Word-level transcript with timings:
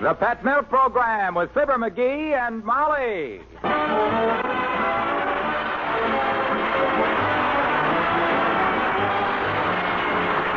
The 0.00 0.14
Pet 0.14 0.42
Milk 0.42 0.66
Program 0.70 1.34
with 1.34 1.52
Fibber 1.52 1.76
McGee 1.76 2.32
and 2.32 2.64
Molly. 2.64 3.42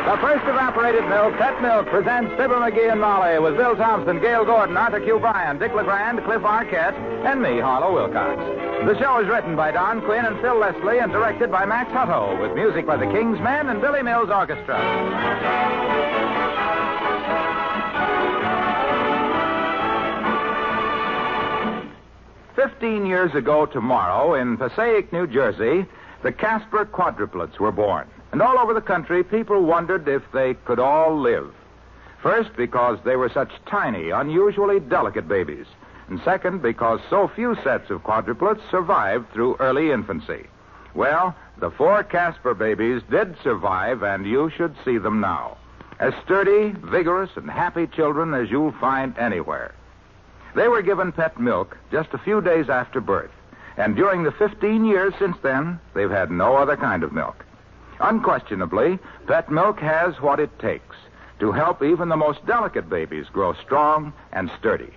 The 0.07 0.17
first 0.21 0.47
evaporated 0.47 1.03
milk, 1.09 1.35
Pet 1.35 1.61
Milk, 1.61 1.87
presents 1.87 2.31
Fibber 2.37 2.55
McGee 2.55 2.89
and 2.89 3.01
Molly 3.01 3.37
with 3.39 3.57
Bill 3.57 3.75
Thompson, 3.75 4.21
Gale 4.21 4.45
Gordon, 4.45 4.77
Arthur 4.77 5.01
Q. 5.01 5.19
Bryan, 5.19 5.59
Dick 5.59 5.73
LeGrand, 5.73 6.23
Cliff 6.23 6.41
Arquette, 6.41 6.95
and 7.25 7.41
me, 7.41 7.59
Harlow 7.59 7.93
Wilcox. 7.93 8.39
The 8.87 8.97
show 8.97 9.19
is 9.19 9.27
written 9.27 9.57
by 9.57 9.71
Don 9.71 9.99
Quinn 10.05 10.23
and 10.23 10.39
Phil 10.39 10.57
Leslie 10.57 10.99
and 10.99 11.11
directed 11.11 11.51
by 11.51 11.65
Max 11.65 11.91
Hutto 11.91 12.39
with 12.39 12.55
music 12.55 12.87
by 12.87 12.95
the 12.95 13.11
King's 13.11 13.41
Men 13.41 13.67
and 13.67 13.81
Billy 13.81 14.03
Mills 14.03 14.29
Orchestra. 14.29 14.79
Years 23.13 23.35
ago 23.35 23.67
tomorrow, 23.67 24.33
in 24.33 24.57
Passaic, 24.57 25.13
New 25.13 25.27
Jersey, 25.27 25.85
the 26.23 26.31
Casper 26.31 26.83
quadruplets 26.83 27.59
were 27.59 27.71
born. 27.71 28.07
And 28.31 28.41
all 28.41 28.57
over 28.57 28.73
the 28.73 28.81
country, 28.81 29.23
people 29.23 29.61
wondered 29.61 30.07
if 30.07 30.23
they 30.33 30.55
could 30.65 30.79
all 30.79 31.15
live. 31.21 31.53
First, 32.23 32.49
because 32.57 32.97
they 33.05 33.15
were 33.15 33.29
such 33.29 33.51
tiny, 33.67 34.09
unusually 34.09 34.79
delicate 34.79 35.27
babies. 35.27 35.67
And 36.09 36.19
second, 36.25 36.63
because 36.63 37.01
so 37.07 37.27
few 37.27 37.55
sets 37.63 37.91
of 37.91 38.01
quadruplets 38.01 38.67
survived 38.71 39.31
through 39.31 39.57
early 39.59 39.91
infancy. 39.91 40.47
Well, 40.95 41.35
the 41.59 41.69
four 41.69 42.03
Casper 42.03 42.55
babies 42.55 43.03
did 43.11 43.35
survive, 43.43 44.01
and 44.01 44.25
you 44.25 44.49
should 44.57 44.73
see 44.83 44.97
them 44.97 45.21
now. 45.21 45.57
As 45.99 46.15
sturdy, 46.25 46.73
vigorous, 46.79 47.29
and 47.35 47.47
happy 47.47 47.85
children 47.85 48.33
as 48.33 48.49
you'll 48.49 48.73
find 48.81 49.15
anywhere. 49.19 49.75
They 50.55 50.67
were 50.67 50.81
given 50.81 51.11
pet 51.11 51.39
milk 51.39 51.77
just 51.91 52.13
a 52.13 52.17
few 52.19 52.41
days 52.41 52.69
after 52.69 53.01
birth. 53.01 53.31
And 53.77 53.95
during 53.95 54.23
the 54.23 54.31
15 54.31 54.85
years 54.85 55.13
since 55.17 55.35
then, 55.41 55.79
they've 55.93 56.11
had 56.11 56.29
no 56.29 56.55
other 56.55 56.77
kind 56.77 57.03
of 57.03 57.11
milk. 57.11 57.43
Unquestionably, 57.99 58.99
pet 59.27 59.49
milk 59.49 59.79
has 59.79 60.21
what 60.21 60.39
it 60.39 60.59
takes 60.59 60.95
to 61.39 61.51
help 61.51 61.81
even 61.83 62.09
the 62.09 62.17
most 62.17 62.45
delicate 62.45 62.89
babies 62.89 63.25
grow 63.33 63.53
strong 63.53 64.13
and 64.31 64.51
sturdy. 64.59 64.93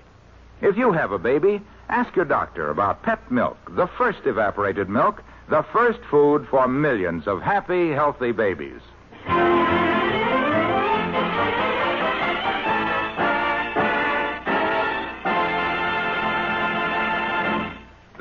If 0.61 0.77
you 0.77 0.93
have 0.93 1.13
a 1.13 1.19
baby, 1.19 1.63
ask 1.89 2.15
your 2.17 2.25
doctor 2.25 2.71
about 2.71 3.03
pet 3.03 3.31
milk, 3.31 3.57
the 3.75 3.87
first 3.87 4.21
evaporated 4.27 4.89
milk, 4.89 5.23
the 5.49 5.65
first 5.73 6.01
food 6.11 6.47
for 6.51 6.69
millions 6.69 7.27
of 7.27 7.41
happy, 7.41 7.91
healthy 7.91 8.33
babies. 8.33 8.81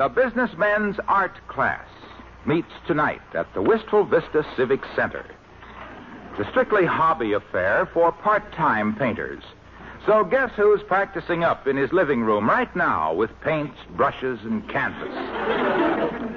The 0.05 0.09
Businessmen's 0.09 0.97
Art 1.07 1.35
Class 1.47 1.87
meets 2.45 2.69
tonight 2.85 3.23
at 3.33 3.51
the 3.55 3.61
Wistful 3.63 4.03
Vista 4.03 4.45
Civic 4.55 4.81
Center. 4.95 5.25
It's 6.29 6.47
a 6.47 6.51
strictly 6.51 6.85
hobby 6.85 7.33
affair 7.33 7.89
for 7.91 8.11
part 8.11 8.51
time 8.51 8.95
painters. 8.95 9.41
So, 10.05 10.23
guess 10.23 10.51
who's 10.55 10.83
practicing 10.83 11.43
up 11.43 11.65
in 11.65 11.75
his 11.75 11.91
living 11.91 12.21
room 12.21 12.47
right 12.47 12.73
now 12.75 13.15
with 13.15 13.31
paints, 13.41 13.79
brushes, 13.97 14.37
and 14.43 14.69
canvas? 14.69 15.09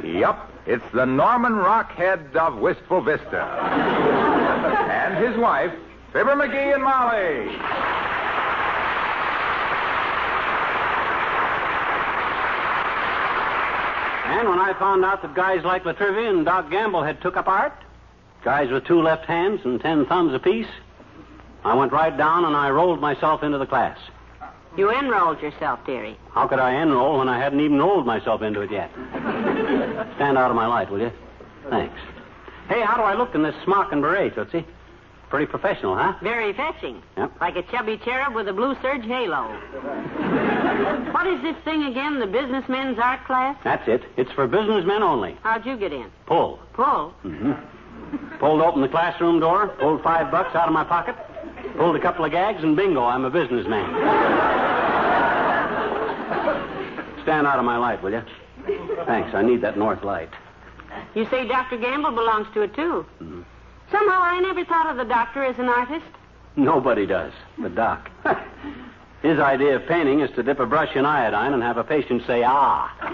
yup, 0.02 0.50
it's 0.64 0.90
the 0.94 1.04
Norman 1.04 1.52
Rockhead 1.52 2.34
of 2.36 2.56
Wistful 2.60 3.02
Vista. 3.02 3.44
and 4.90 5.22
his 5.22 5.36
wife, 5.36 5.74
Fibber 6.14 6.36
McGee 6.36 6.72
and 6.72 6.82
Molly. 6.82 7.97
And 14.38 14.48
when 14.48 14.60
I 14.60 14.72
found 14.78 15.04
out 15.04 15.20
that 15.22 15.34
guys 15.34 15.64
like 15.64 15.84
La 15.84 15.90
Trivia 15.90 16.30
and 16.30 16.44
Doc 16.44 16.70
Gamble 16.70 17.02
had 17.02 17.20
took 17.20 17.36
up 17.36 17.48
art, 17.48 17.72
guys 18.44 18.70
with 18.70 18.86
two 18.86 19.02
left 19.02 19.24
hands 19.24 19.62
and 19.64 19.80
ten 19.80 20.06
thumbs 20.06 20.32
apiece, 20.32 20.68
I 21.64 21.74
went 21.74 21.90
right 21.90 22.16
down 22.16 22.44
and 22.44 22.54
I 22.54 22.70
rolled 22.70 23.00
myself 23.00 23.42
into 23.42 23.58
the 23.58 23.66
class. 23.66 23.98
You 24.76 24.92
enrolled 24.92 25.42
yourself, 25.42 25.84
dearie. 25.84 26.16
How 26.30 26.46
could 26.46 26.60
I 26.60 26.80
enroll 26.80 27.18
when 27.18 27.28
I 27.28 27.36
hadn't 27.36 27.58
even 27.58 27.80
rolled 27.80 28.06
myself 28.06 28.40
into 28.42 28.60
it 28.60 28.70
yet? 28.70 28.92
Stand 30.14 30.38
out 30.38 30.50
of 30.50 30.54
my 30.54 30.66
light, 30.66 30.88
will 30.88 31.00
you? 31.00 31.10
Thanks. 31.68 31.98
Hey, 32.68 32.82
how 32.82 32.96
do 32.96 33.02
I 33.02 33.14
look 33.14 33.34
in 33.34 33.42
this 33.42 33.56
smock 33.64 33.90
and 33.90 34.00
beret, 34.00 34.36
Tootsie? 34.36 34.64
Pretty 35.28 35.46
professional, 35.46 35.94
huh? 35.94 36.14
Very 36.22 36.54
fetching. 36.54 37.02
Yep. 37.18 37.32
Like 37.40 37.56
a 37.56 37.62
chubby 37.64 37.98
cherub 38.02 38.34
with 38.34 38.48
a 38.48 38.52
blue 38.52 38.74
serge 38.80 39.04
halo. 39.04 39.44
what 41.12 41.26
is 41.26 41.42
this 41.42 41.56
thing 41.64 41.84
again, 41.84 42.18
the 42.18 42.26
businessmen's 42.26 42.98
art 42.98 43.24
class? 43.26 43.56
That's 43.62 43.86
it. 43.86 44.04
It's 44.16 44.32
for 44.32 44.46
businessmen 44.46 45.02
only. 45.02 45.36
How'd 45.42 45.66
you 45.66 45.76
get 45.76 45.92
in? 45.92 46.10
Pull. 46.26 46.58
Pull. 46.72 47.12
Mm-hmm. 47.24 48.38
Pulled 48.38 48.62
open 48.62 48.80
the 48.80 48.88
classroom 48.88 49.38
door, 49.38 49.68
pulled 49.68 50.02
five 50.02 50.30
bucks 50.30 50.54
out 50.54 50.66
of 50.66 50.72
my 50.72 50.84
pocket, 50.84 51.14
pulled 51.76 51.94
a 51.94 52.00
couple 52.00 52.24
of 52.24 52.30
gags, 52.30 52.62
and 52.62 52.74
bingo, 52.74 53.04
I'm 53.04 53.26
a 53.26 53.30
businessman. 53.30 53.84
Stand 57.22 57.46
out 57.46 57.58
of 57.58 57.66
my 57.66 57.76
light, 57.76 58.02
will 58.02 58.12
you? 58.12 58.22
Thanks. 59.04 59.34
I 59.34 59.42
need 59.42 59.60
that 59.60 59.76
north 59.76 60.02
light. 60.04 60.30
You 61.14 61.26
say 61.26 61.46
Dr. 61.46 61.76
Gamble 61.76 62.12
belongs 62.12 62.46
to 62.54 62.62
it, 62.62 62.74
too. 62.74 63.04
Somehow 63.90 64.20
I 64.22 64.40
never 64.40 64.64
thought 64.64 64.90
of 64.90 64.96
the 64.96 65.04
doctor 65.04 65.44
as 65.44 65.58
an 65.58 65.68
artist. 65.68 66.06
Nobody 66.56 67.06
does. 67.06 67.32
The 67.58 67.68
doc. 67.68 68.10
His 69.22 69.38
idea 69.38 69.76
of 69.76 69.86
painting 69.86 70.20
is 70.20 70.30
to 70.36 70.42
dip 70.42 70.60
a 70.60 70.66
brush 70.66 70.94
in 70.94 71.04
iodine 71.04 71.52
and 71.52 71.62
have 71.62 71.76
a 71.76 71.84
patient 71.84 72.22
say, 72.26 72.44
ah. 72.46 72.94
But 73.00 73.08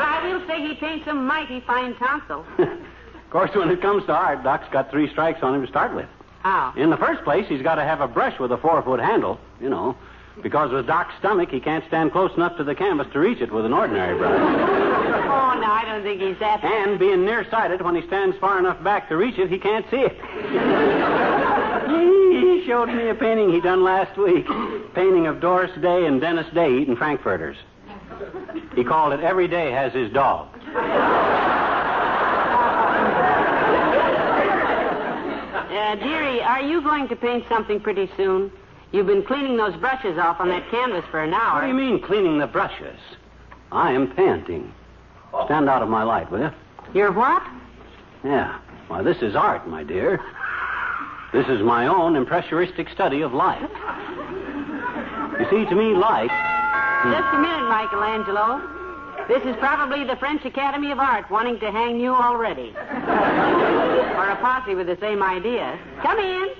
I 0.00 0.32
will 0.32 0.46
say 0.46 0.66
he 0.66 0.74
paints 0.74 1.06
a 1.06 1.14
mighty 1.14 1.60
fine 1.60 1.94
tonsil. 1.96 2.44
of 2.58 3.30
course, 3.30 3.50
when 3.54 3.70
it 3.70 3.80
comes 3.80 4.04
to 4.06 4.12
art, 4.12 4.42
Doc's 4.42 4.68
got 4.72 4.90
three 4.90 5.08
strikes 5.10 5.42
on 5.42 5.54
him 5.54 5.62
to 5.62 5.68
start 5.68 5.94
with. 5.94 6.08
How? 6.42 6.74
In 6.76 6.90
the 6.90 6.96
first 6.96 7.22
place, 7.24 7.46
he's 7.48 7.62
got 7.62 7.76
to 7.76 7.84
have 7.84 8.00
a 8.00 8.08
brush 8.08 8.38
with 8.38 8.52
a 8.52 8.58
four 8.58 8.82
foot 8.82 9.00
handle, 9.00 9.38
you 9.60 9.70
know, 9.70 9.96
because 10.42 10.70
with 10.72 10.86
Doc's 10.86 11.14
stomach, 11.18 11.50
he 11.50 11.60
can't 11.60 11.84
stand 11.86 12.12
close 12.12 12.32
enough 12.36 12.56
to 12.56 12.64
the 12.64 12.74
canvas 12.74 13.06
to 13.12 13.18
reach 13.18 13.40
it 13.40 13.52
with 13.52 13.64
an 13.64 13.72
ordinary 13.72 14.16
brush. 14.16 14.32
Oh, 14.32 15.58
no, 15.60 15.70
I 15.70 15.84
don't 15.86 16.02
think 16.02 16.20
he's 16.20 16.38
that. 16.40 16.62
And 16.64 16.98
being 16.98 17.24
nearsighted, 17.24 17.82
when 17.82 17.94
he 17.94 18.06
stands 18.06 18.36
far 18.38 18.58
enough 18.58 18.82
back 18.82 19.08
to 19.08 19.16
reach 19.16 19.38
it, 19.38 19.50
he 19.50 19.58
can't 19.58 19.86
see 19.90 20.04
it. 20.04 20.12
he 22.30 22.66
showed 22.66 22.86
me 22.86 23.08
a 23.08 23.14
painting 23.14 23.52
he 23.52 23.60
done 23.60 23.84
last 23.84 24.16
week. 24.18 24.46
Painting 24.94 25.26
of 25.26 25.40
Doris 25.40 25.70
Day 25.80 26.06
and 26.06 26.20
Dennis 26.20 26.46
Day 26.52 26.78
eating 26.78 26.96
Frankfurters. 26.96 27.56
He 28.74 28.84
called 28.84 29.12
it 29.12 29.20
Every 29.20 29.48
Day 29.48 29.70
Has 29.70 29.92
His 29.92 30.12
Dog. 30.12 30.48
Uh, 35.94 35.96
dearie, 35.96 36.42
are 36.42 36.60
you 36.60 36.80
going 36.82 37.06
to 37.06 37.14
paint 37.14 37.44
something 37.48 37.78
pretty 37.78 38.10
soon? 38.16 38.50
You've 38.94 39.08
been 39.08 39.24
cleaning 39.24 39.56
those 39.56 39.74
brushes 39.78 40.18
off 40.18 40.38
on 40.38 40.48
that 40.50 40.70
canvas 40.70 41.04
for 41.10 41.20
an 41.20 41.34
hour. 41.34 41.54
What 41.54 41.62
do 41.62 41.66
you 41.66 41.74
mean, 41.74 42.00
cleaning 42.00 42.38
the 42.38 42.46
brushes? 42.46 42.96
I 43.72 43.90
am 43.90 44.14
painting. 44.14 44.72
Stand 45.46 45.68
out 45.68 45.82
of 45.82 45.88
my 45.88 46.04
light, 46.04 46.30
will 46.30 46.42
you? 46.42 46.50
You're 46.94 47.10
what? 47.10 47.42
Yeah. 48.22 48.60
Why, 48.86 49.02
this 49.02 49.16
is 49.20 49.34
art, 49.34 49.66
my 49.66 49.82
dear. 49.82 50.22
This 51.32 51.44
is 51.48 51.60
my 51.60 51.88
own 51.88 52.14
impressionistic 52.14 52.88
study 52.88 53.22
of 53.22 53.34
life. 53.34 53.68
You 55.40 55.46
see, 55.50 55.68
to 55.68 55.74
me, 55.74 55.96
life. 55.96 56.30
Hmm. 56.30 57.10
Just 57.10 57.34
a 57.34 57.38
minute, 57.40 57.68
Michelangelo. 57.68 58.62
This 59.26 59.42
is 59.42 59.56
probably 59.58 60.04
the 60.04 60.14
French 60.20 60.44
Academy 60.44 60.92
of 60.92 61.00
Art 61.00 61.28
wanting 61.32 61.58
to 61.58 61.72
hang 61.72 61.98
you 61.98 62.14
already. 62.14 62.70
or 62.78 64.30
a 64.30 64.38
posse 64.40 64.76
with 64.76 64.86
the 64.86 64.98
same 65.00 65.20
idea. 65.20 65.80
Come 66.00 66.20
in. 66.20 66.50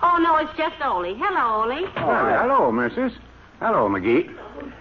Oh, 0.00 0.16
no, 0.18 0.36
it's 0.36 0.56
just 0.56 0.76
Ole. 0.84 1.14
Hello, 1.14 1.64
Ole. 1.64 1.86
Oh, 1.96 2.38
hello, 2.40 2.70
missus. 2.72 3.12
Hello, 3.60 3.88
McGee. 3.88 4.32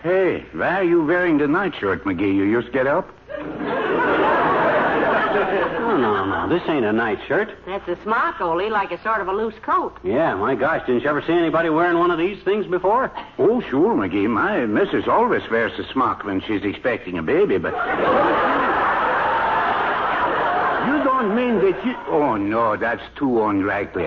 Hey, 0.04 0.46
why 0.54 0.80
are 0.80 0.84
you 0.84 1.04
wearing 1.04 1.40
the 1.40 1.48
nightshirt, 1.48 2.04
McGee? 2.04 2.36
You 2.36 2.44
used 2.44 2.68
to 2.68 2.74
get 2.74 2.88
up? 2.88 3.10
Oh, 5.88 5.96
no, 5.96 6.25
no, 6.25 6.50
this 6.50 6.62
ain't 6.68 6.84
a 6.86 6.92
nightshirt. 6.92 7.58
That's 7.66 7.88
a 7.88 7.98
smock, 8.04 8.42
Ole, 8.42 8.69
like 8.69 8.92
a 8.92 9.02
sort 9.02 9.22
of 9.22 9.30
a 9.30 9.34
loose 9.34 9.56
coat. 9.64 9.98
Yeah, 10.04 10.36
my 10.36 10.54
gosh, 10.54 10.86
didn't 10.86 11.02
you 11.04 11.10
ever 11.10 11.22
see 11.22 11.34
anybody 11.34 11.70
wearing 11.70 11.98
one 11.98 12.12
of 12.12 12.20
these 12.20 12.44
things 12.44 12.68
before? 12.68 13.12
Oh, 13.40 13.62
sure, 13.62 13.96
McGee. 13.96 14.30
My 14.30 14.66
missus 14.66 15.08
always 15.08 15.42
wears 15.50 15.72
a 15.80 15.92
smock 15.94 16.24
when 16.24 16.42
she's 16.42 16.63
expecting 16.63 17.18
a 17.18 17.24
baby, 17.24 17.58
but. 17.58 17.74
you 20.88 21.04
don't 21.04 21.36
mean 21.36 21.60
that 21.60 21.86
you. 21.86 21.96
Oh, 22.08 22.36
no, 22.36 22.75
that's 22.75 23.04
too 23.18 23.44
unlikely. 23.46 24.06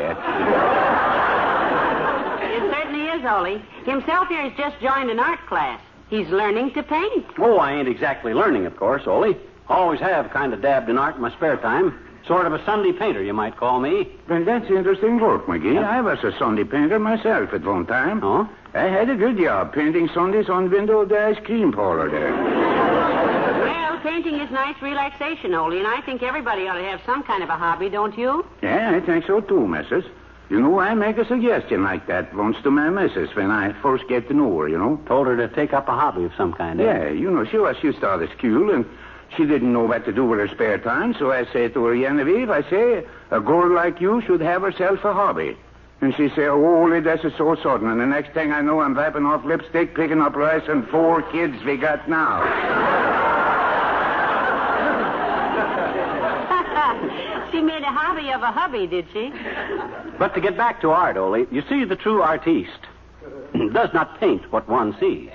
It 3.20 3.24
is, 3.24 3.30
Ole. 3.30 3.58
Himself 3.84 4.28
here 4.28 4.48
has 4.48 4.56
just 4.56 4.80
joined 4.80 5.10
an 5.10 5.18
art 5.18 5.44
class. 5.46 5.78
He's 6.08 6.28
learning 6.28 6.72
to 6.72 6.82
paint. 6.82 7.26
Oh, 7.38 7.58
I 7.58 7.74
ain't 7.74 7.86
exactly 7.86 8.32
learning, 8.32 8.64
of 8.64 8.76
course, 8.78 9.02
Ole. 9.06 9.34
Always 9.68 10.00
have 10.00 10.30
kind 10.30 10.54
of 10.54 10.62
dabbed 10.62 10.88
in 10.88 10.96
art 10.96 11.16
in 11.16 11.20
my 11.20 11.30
spare 11.32 11.58
time. 11.58 11.98
Sort 12.26 12.46
of 12.46 12.54
a 12.54 12.64
Sunday 12.64 12.92
painter, 12.92 13.22
you 13.22 13.34
might 13.34 13.58
call 13.58 13.78
me. 13.78 14.08
Then 14.26 14.46
that's 14.46 14.70
interesting 14.70 15.20
work, 15.20 15.44
McGee. 15.46 15.84
I 15.84 16.00
was 16.00 16.18
a 16.24 16.32
Sunday 16.38 16.64
painter 16.64 16.98
myself 16.98 17.52
at 17.52 17.62
one 17.62 17.84
time. 17.84 18.24
Oh? 18.24 18.48
I 18.72 18.84
had 18.84 19.10
a 19.10 19.16
good 19.16 19.36
job 19.36 19.74
painting 19.74 20.08
Sundays 20.14 20.48
on 20.48 20.70
window 20.70 21.00
of 21.00 21.10
the 21.10 21.20
ice 21.20 21.38
cream 21.44 21.72
parlor 21.72 22.10
there. 22.10 22.32
Well, 22.32 24.00
painting 24.00 24.40
is 24.40 24.50
nice 24.50 24.80
relaxation, 24.80 25.54
Ole, 25.54 25.76
and 25.76 25.86
I 25.86 26.00
think 26.06 26.22
everybody 26.22 26.66
ought 26.68 26.78
to 26.78 26.84
have 26.84 27.02
some 27.04 27.22
kind 27.24 27.42
of 27.42 27.50
a 27.50 27.56
hobby, 27.56 27.90
don't 27.90 28.16
you? 28.16 28.46
Yeah, 28.62 28.92
I 28.96 29.00
think 29.04 29.26
so 29.26 29.42
too, 29.42 29.66
missus. 29.66 30.06
You 30.50 30.60
know, 30.60 30.80
I 30.80 30.94
make 30.94 31.16
a 31.16 31.24
suggestion 31.24 31.84
like 31.84 32.08
that 32.08 32.34
once 32.34 32.56
to 32.64 32.72
my 32.72 32.90
missus 32.90 33.34
when 33.36 33.52
I 33.52 33.72
first 33.80 34.08
get 34.08 34.26
to 34.28 34.34
know 34.34 34.58
her, 34.58 34.68
you 34.68 34.76
know. 34.76 35.00
Told 35.06 35.28
her 35.28 35.36
to 35.36 35.46
take 35.54 35.72
up 35.72 35.88
a 35.88 35.92
hobby 35.92 36.24
of 36.24 36.32
some 36.36 36.52
kind, 36.52 36.80
eh? 36.80 36.84
Yeah, 36.84 37.08
you 37.10 37.30
know, 37.30 37.44
she 37.44 37.56
was 37.56 37.76
out 38.02 38.20
of 38.20 38.30
school 38.36 38.74
and 38.74 38.84
she 39.36 39.46
didn't 39.46 39.72
know 39.72 39.84
what 39.84 40.04
to 40.06 40.12
do 40.12 40.24
with 40.24 40.40
her 40.40 40.48
spare 40.48 40.78
time, 40.78 41.14
so 41.16 41.30
I 41.30 41.44
say 41.52 41.68
to 41.68 41.84
her, 41.84 41.94
Genevieve, 41.96 42.50
I 42.50 42.68
say, 42.68 43.04
a 43.30 43.40
girl 43.40 43.72
like 43.72 44.00
you 44.00 44.20
should 44.22 44.40
have 44.40 44.62
herself 44.62 45.04
a 45.04 45.12
hobby. 45.12 45.56
And 46.00 46.12
she 46.16 46.30
say, 46.30 46.46
oh, 46.46 46.82
Ole, 46.82 47.00
this 47.00 47.20
is 47.24 47.32
so 47.38 47.54
sudden. 47.56 47.88
And 47.88 48.00
the 48.00 48.06
next 48.06 48.32
thing 48.32 48.50
I 48.52 48.60
know, 48.60 48.80
I'm 48.80 48.94
wiping 48.94 49.26
off 49.26 49.44
lipstick, 49.44 49.94
picking 49.94 50.20
up 50.20 50.34
rice, 50.34 50.66
and 50.66 50.88
four 50.88 51.22
kids 51.30 51.62
we 51.64 51.76
got 51.76 52.08
now. 52.08 52.99
She 57.60 57.66
made 57.66 57.82
a 57.82 57.92
hobby 57.92 58.30
of 58.32 58.42
a 58.42 58.50
hubby, 58.50 58.86
did 58.86 59.06
she? 59.12 59.32
But 60.18 60.34
to 60.34 60.40
get 60.40 60.54
back 60.54 60.82
to 60.82 60.90
art, 60.90 61.16
Ole, 61.16 61.46
you 61.50 61.62
see, 61.66 61.84
the 61.84 61.96
true 61.96 62.20
artiste 62.20 62.86
does 63.72 63.88
not 63.94 64.20
paint 64.20 64.52
what 64.52 64.68
one 64.68 64.94
sees. 65.00 65.30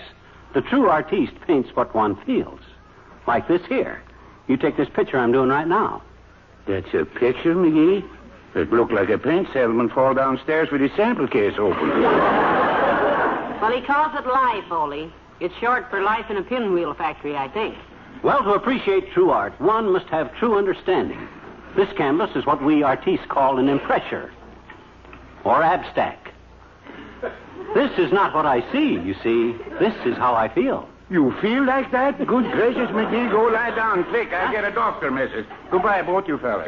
The 0.54 0.62
true 0.62 0.90
artiste 0.90 1.34
paints 1.48 1.70
what 1.74 1.96
one 1.96 2.16
feels. 2.24 2.60
Like 3.26 3.48
this 3.48 3.66
here. 3.68 4.04
You 4.48 4.58
take 4.58 4.78
this 4.78 4.88
picture 4.90 5.18
I'm 5.18 5.32
doing 5.32 5.50
right 5.50 5.68
now. 5.68 6.04
That's 6.68 6.94
a 6.94 7.04
picture, 7.04 7.56
McGee? 7.56 8.08
It 8.54 8.72
looked 8.72 8.94
like 8.94 9.10
a 9.10 9.18
paint 9.18 9.48
salesman 9.54 9.90
fall 9.90 10.14
downstairs 10.14 10.70
with 10.72 10.82
his 10.82 10.92
sample 10.96 11.28
case 11.28 11.56
open. 11.58 11.90
Well, 13.62 13.72
he 13.74 13.82
calls 13.82 14.14
it 14.14 14.28
life, 14.28 14.72
Ole. 14.72 15.12
It's 15.40 15.56
short 15.56 15.90
for 15.90 16.04
life 16.04 16.30
in 16.30 16.38
a 16.38 16.44
pinwheel 16.44 16.94
factory, 16.94 17.36
I 17.36 17.48
think. 17.48 17.74
Well, 18.22 18.44
to 18.44 18.54
appreciate 18.54 19.12
true 19.12 19.32
art, 19.32 19.60
one 19.60 19.92
must 19.92 20.06
have 20.08 20.36
true 20.36 20.56
understanding. 20.56 21.28
This 21.76 21.92
canvas 21.98 22.32
is 22.36 22.46
what 22.46 22.64
we 22.64 22.84
artistes 22.84 23.26
call 23.28 23.60
an 23.60 23.68
impressure, 23.68 24.32
or 25.44 25.62
abstract. 25.62 26.30
This 27.74 27.92
is 27.98 28.14
not 28.14 28.34
what 28.34 28.46
I 28.46 28.62
see, 28.72 28.94
you 28.94 29.14
see. 29.22 29.58
This 29.80 29.94
is 30.06 30.16
how 30.16 30.36
I 30.36 30.48
feel. 30.48 30.88
You 31.10 31.34
feel 31.42 31.66
like 31.66 31.92
that? 31.92 32.18
Good 32.18 32.52
gracious, 32.52 32.90
McGee, 32.90 33.30
go 33.30 33.44
lie 33.44 33.76
down 33.76 34.06
quick. 34.06 34.32
I'll 34.32 34.52
get 34.52 34.64
a 34.64 34.72
doctor, 34.72 35.12
missus. 35.12 35.46
Goodbye, 35.70 36.02
both 36.04 36.28
you 36.28 36.38
fellas. 36.38 36.66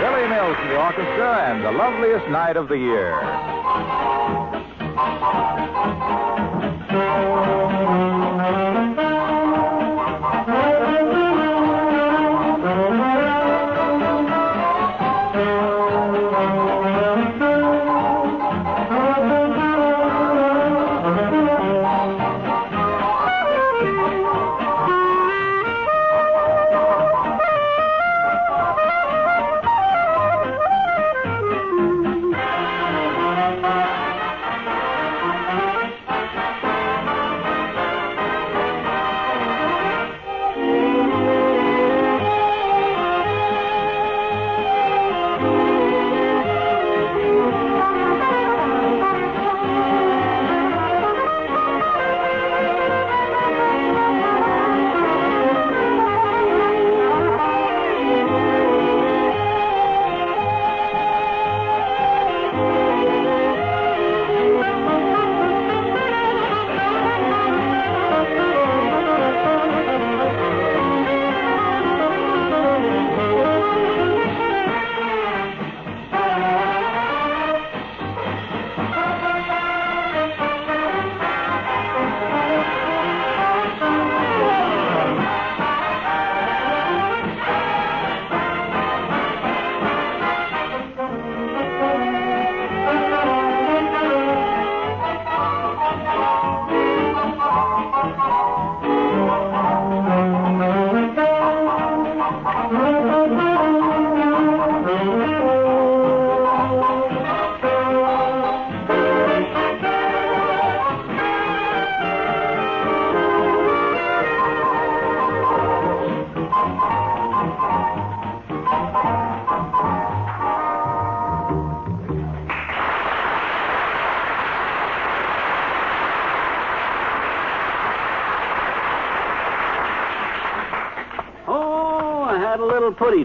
Billy 0.00 0.28
Mills 0.28 0.56
and 0.60 0.70
the 0.70 0.76
orchestra 0.76 1.50
and 1.50 1.64
the 1.64 1.72
loveliest 1.72 2.28
night 2.28 2.56
of 2.56 2.68
the 2.68 2.76
year. 2.76 3.20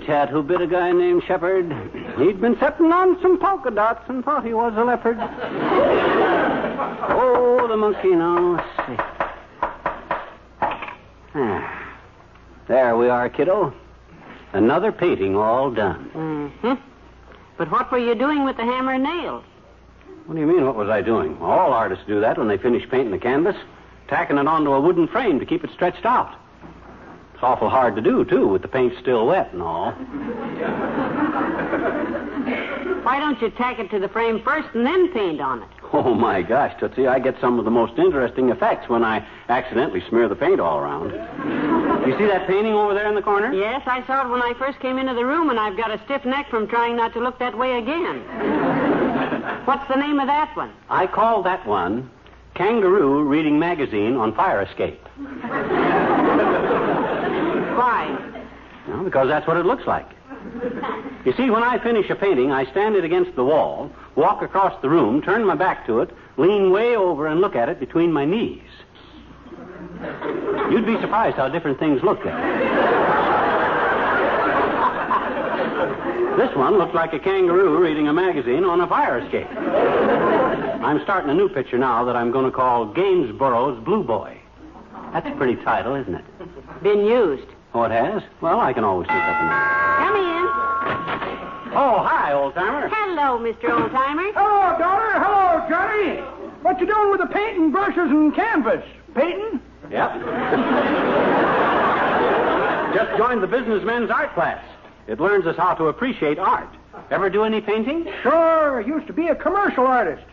Tat 0.09 0.29
who 0.29 0.41
bit 0.41 0.59
a 0.59 0.65
guy 0.65 0.91
named 0.91 1.21
Shepard. 1.27 1.71
He'd 2.17 2.41
been 2.41 2.57
setting 2.59 2.91
on 2.91 3.21
some 3.21 3.37
polka 3.37 3.69
dots 3.69 4.09
and 4.09 4.25
thought 4.25 4.43
he 4.43 4.55
was 4.55 4.73
a 4.75 4.83
leopard. 4.83 5.17
oh, 7.11 7.67
the 7.69 7.77
monkey 7.77 8.09
now. 8.09 8.55
Let's 8.55 8.67
see. 8.87 8.95
Ah, 11.35 11.95
there 12.67 12.97
we 12.97 13.07
are, 13.07 13.29
kiddo. 13.29 13.71
Another 14.53 14.91
painting 14.91 15.35
all 15.35 15.69
done. 15.69 16.09
Mm-hmm. 16.15 16.73
But 17.59 17.69
what 17.69 17.91
were 17.91 17.99
you 17.99 18.15
doing 18.15 18.45
with 18.45 18.57
the 18.57 18.63
hammer 18.63 18.93
and 18.93 19.03
nails? 19.03 19.43
What 20.25 20.33
do 20.33 20.41
you 20.41 20.47
mean, 20.47 20.65
what 20.65 20.75
was 20.75 20.89
I 20.89 21.01
doing? 21.01 21.37
All 21.39 21.71
artists 21.71 22.03
do 22.07 22.19
that 22.21 22.39
when 22.39 22.47
they 22.47 22.57
finish 22.57 22.89
painting 22.89 23.11
the 23.11 23.19
canvas, 23.19 23.55
tacking 24.07 24.39
it 24.39 24.47
onto 24.47 24.71
a 24.71 24.81
wooden 24.81 25.07
frame 25.07 25.39
to 25.39 25.45
keep 25.45 25.63
it 25.63 25.69
stretched 25.71 26.05
out. 26.05 26.35
It's 27.39 27.43
awful 27.46 27.69
hard 27.69 27.96
to 27.96 28.01
do, 28.01 28.25
too, 28.25 28.50
with 28.50 28.63
the 28.63 28.67
paint 28.67 28.91
still 29.00 29.25
wet 29.25 29.53
and 29.53 29.62
all. 29.62 29.93
Why 33.03 33.17
don't 33.17 33.41
you 33.41 33.50
tack 33.51 33.79
it 33.79 33.89
to 33.91 34.00
the 34.00 34.10
frame 34.10 34.41
first 34.43 34.67
and 34.74 34.86
then 34.86 35.13
paint 35.13 35.39
on 35.39 35.63
it? 35.63 35.69
Oh, 35.91 36.13
my 36.13 36.43
gosh, 36.43 36.77
Tootsie, 36.79 37.08
I 37.08 37.17
get 37.17 37.39
some 37.41 37.58
of 37.58 37.65
the 37.65 37.72
most 37.72 37.98
interesting 37.98 38.50
effects 38.50 38.89
when 38.89 39.03
I 39.03 39.25
accidentally 39.48 40.03
smear 40.08 40.27
the 40.27 40.36
paint 40.36 40.60
all 40.60 40.77
around. 40.77 41.10
You 42.05 42.15
see 42.19 42.25
that 42.27 42.46
painting 42.46 42.74
over 42.74 42.93
there 42.93 43.08
in 43.08 43.15
the 43.15 43.24
corner? 43.24 43.51
Yes, 43.53 43.81
I 43.88 44.05
saw 44.05 44.27
it 44.27 44.29
when 44.29 44.41
I 44.41 44.53
first 44.60 44.79
came 44.81 45.00
into 45.00 45.15
the 45.15 45.25
room, 45.25 45.50
and 45.50 45.60
I've 45.60 45.77
got 45.77 45.89
a 45.89 46.00
stiff 46.05 46.25
neck 46.25 46.48
from 46.50 46.67
trying 46.67 46.96
not 46.96 47.13
to 47.13 47.19
look 47.19 47.39
that 47.39 47.58
way 47.58 47.79
again. 47.79 48.19
What's 49.65 49.88
the 49.88 49.96
name 49.96 50.19
of 50.19 50.27
that 50.27 50.55
one? 50.55 50.74
I 50.89 51.08
call 51.08 51.41
that 51.43 51.65
one 51.65 52.12
Kangaroo 52.53 53.24
Reading 53.24 53.58
Magazine 53.58 54.15
on 54.15 54.36
Fire 54.36 54.62
Escape. 54.62 55.01
Why? 57.79 58.43
Well, 58.89 59.05
because 59.05 59.29
that's 59.29 59.48
what 59.48 59.55
it 59.55 59.65
looks 59.65 59.88
like. 59.88 60.09
You 61.24 61.33
see, 61.38 61.50
when 61.50 61.63
I 61.63 61.79
finish 61.81 62.09
a 62.09 62.15
painting, 62.15 62.51
I 62.51 62.69
stand 62.71 62.95
it 62.95 63.05
against 63.05 63.38
the 63.38 63.45
wall, 63.45 63.89
walk 64.17 64.41
across 64.41 64.79
the 64.81 64.89
room, 64.89 65.21
turn 65.21 65.45
my 65.45 65.55
back 65.55 65.86
to 65.86 66.01
it, 66.01 66.09
lean 66.36 66.71
way 66.71 66.98
over, 66.98 67.27
and 67.27 67.39
look 67.39 67.55
at 67.55 67.69
it 67.69 67.79
between 67.79 68.12
my 68.12 68.25
knees. 68.25 68.67
You'd 70.69 70.86
be 70.86 71.00
surprised 71.00 71.38
how 71.38 71.48
different 71.48 71.79
things 71.79 72.03
look 72.03 72.21
there. 72.21 72.36
This 76.36 76.53
one 76.57 76.77
looked 76.77 76.95
like 76.95 77.13
a 77.13 77.19
kangaroo 77.19 77.81
reading 77.81 78.09
a 78.09 78.13
magazine 78.13 78.65
on 78.65 78.81
a 78.81 78.88
fire 78.88 79.19
escape. 79.19 79.48
I'm 80.83 81.01
starting 81.03 81.29
a 81.29 81.33
new 81.33 81.48
picture 81.48 81.77
now 81.77 82.03
that 82.03 82.17
I'm 82.17 82.31
going 82.31 82.45
to 82.45 82.51
call 82.51 82.88
Gainsborough's 82.93 83.81
Blue 83.86 84.03
Boy. 84.03 84.38
That's 85.13 85.27
a 85.27 85.36
pretty 85.38 85.55
title, 85.63 85.95
isn't 85.95 86.15
it? 86.15 86.25
Been 86.83 87.05
used. 87.05 87.48
Oh, 87.73 87.83
it 87.83 87.91
has? 87.91 88.23
Well, 88.41 88.59
I 88.59 88.73
can 88.73 88.83
always 88.83 89.07
think 89.07 89.19
up 89.19 89.41
another. 89.41 89.97
Come 89.99 90.15
in. 90.15 90.47
Oh, 91.77 91.99
hi, 92.01 92.33
old 92.33 92.55
timer. 92.55 92.89
Hello, 92.91 93.38
Mr. 93.38 93.69
Oldtimer. 93.69 94.33
Hello, 94.33 94.77
daughter. 94.79 95.19
Hello, 95.19 95.69
Johnny. 95.69 96.19
What 96.63 96.79
you 96.81 96.88
doing 96.88 97.11
with 97.11 97.19
the 97.21 97.27
painting 97.27 97.71
brushes 97.71 98.09
and 98.09 98.33
canvas? 98.35 98.83
Painting? 99.13 99.61
Yep. 99.91 100.13
Just 102.95 103.15
joined 103.17 103.43
the 103.43 103.47
businessmen's 103.47 104.09
art 104.09 104.33
class. 104.33 104.63
It 105.07 105.19
learns 105.19 105.45
us 105.45 105.55
how 105.57 105.75
to 105.75 105.85
appreciate 105.85 106.39
art. 106.39 106.69
Ever 107.11 107.29
do 107.29 107.43
any 107.43 107.61
painting? 107.61 108.11
Sure. 108.23 108.81
Used 108.81 109.05
to 109.07 109.13
be 109.13 109.27
a 109.27 109.35
commercial 109.35 109.85
artist. 109.85 110.23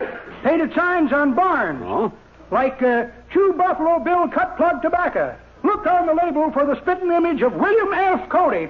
Painted 0.42 0.72
signs 0.74 1.12
on 1.12 1.34
barns. 1.34 1.82
Oh. 1.84 2.10
Like 2.50 2.82
uh, 2.82 3.06
Chew 3.30 3.52
Buffalo 3.56 3.98
Bill 3.98 4.26
Cut 4.28 4.56
Plug 4.56 4.80
Tobacco. 4.80 5.36
Look 5.66 5.84
on 5.84 6.06
the 6.06 6.14
label 6.14 6.52
for 6.52 6.64
the 6.64 6.80
spitting 6.80 7.10
image 7.10 7.42
of 7.42 7.52
William 7.54 7.92
F. 7.92 8.28
Cody. 8.28 8.68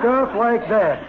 Stuff 0.00 0.34
like 0.34 0.66
that. 0.70 1.06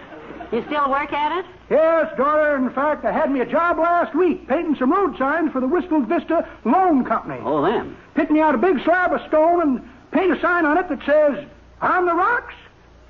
You 0.52 0.62
still 0.66 0.90
work 0.90 1.10
at 1.10 1.38
it? 1.38 1.46
Yes, 1.70 2.14
daughter. 2.18 2.56
In 2.56 2.68
fact, 2.70 3.06
I 3.06 3.12
had 3.12 3.30
me 3.30 3.40
a 3.40 3.46
job 3.46 3.78
last 3.78 4.14
week 4.14 4.46
painting 4.46 4.76
some 4.76 4.92
road 4.92 5.16
signs 5.16 5.52
for 5.52 5.60
the 5.60 5.66
Wistful 5.66 6.02
Vista 6.02 6.46
Loan 6.66 7.02
Company. 7.06 7.40
Oh, 7.42 7.62
them. 7.62 7.96
Pick 8.14 8.30
me 8.30 8.40
out 8.40 8.54
a 8.54 8.58
big 8.58 8.84
slab 8.84 9.14
of 9.14 9.26
stone 9.28 9.62
and 9.62 9.88
paint 10.10 10.36
a 10.36 10.40
sign 10.42 10.66
on 10.66 10.76
it 10.76 10.86
that 10.90 11.00
says, 11.06 11.46
On 11.80 12.04
the 12.04 12.12
rocks, 12.14 12.54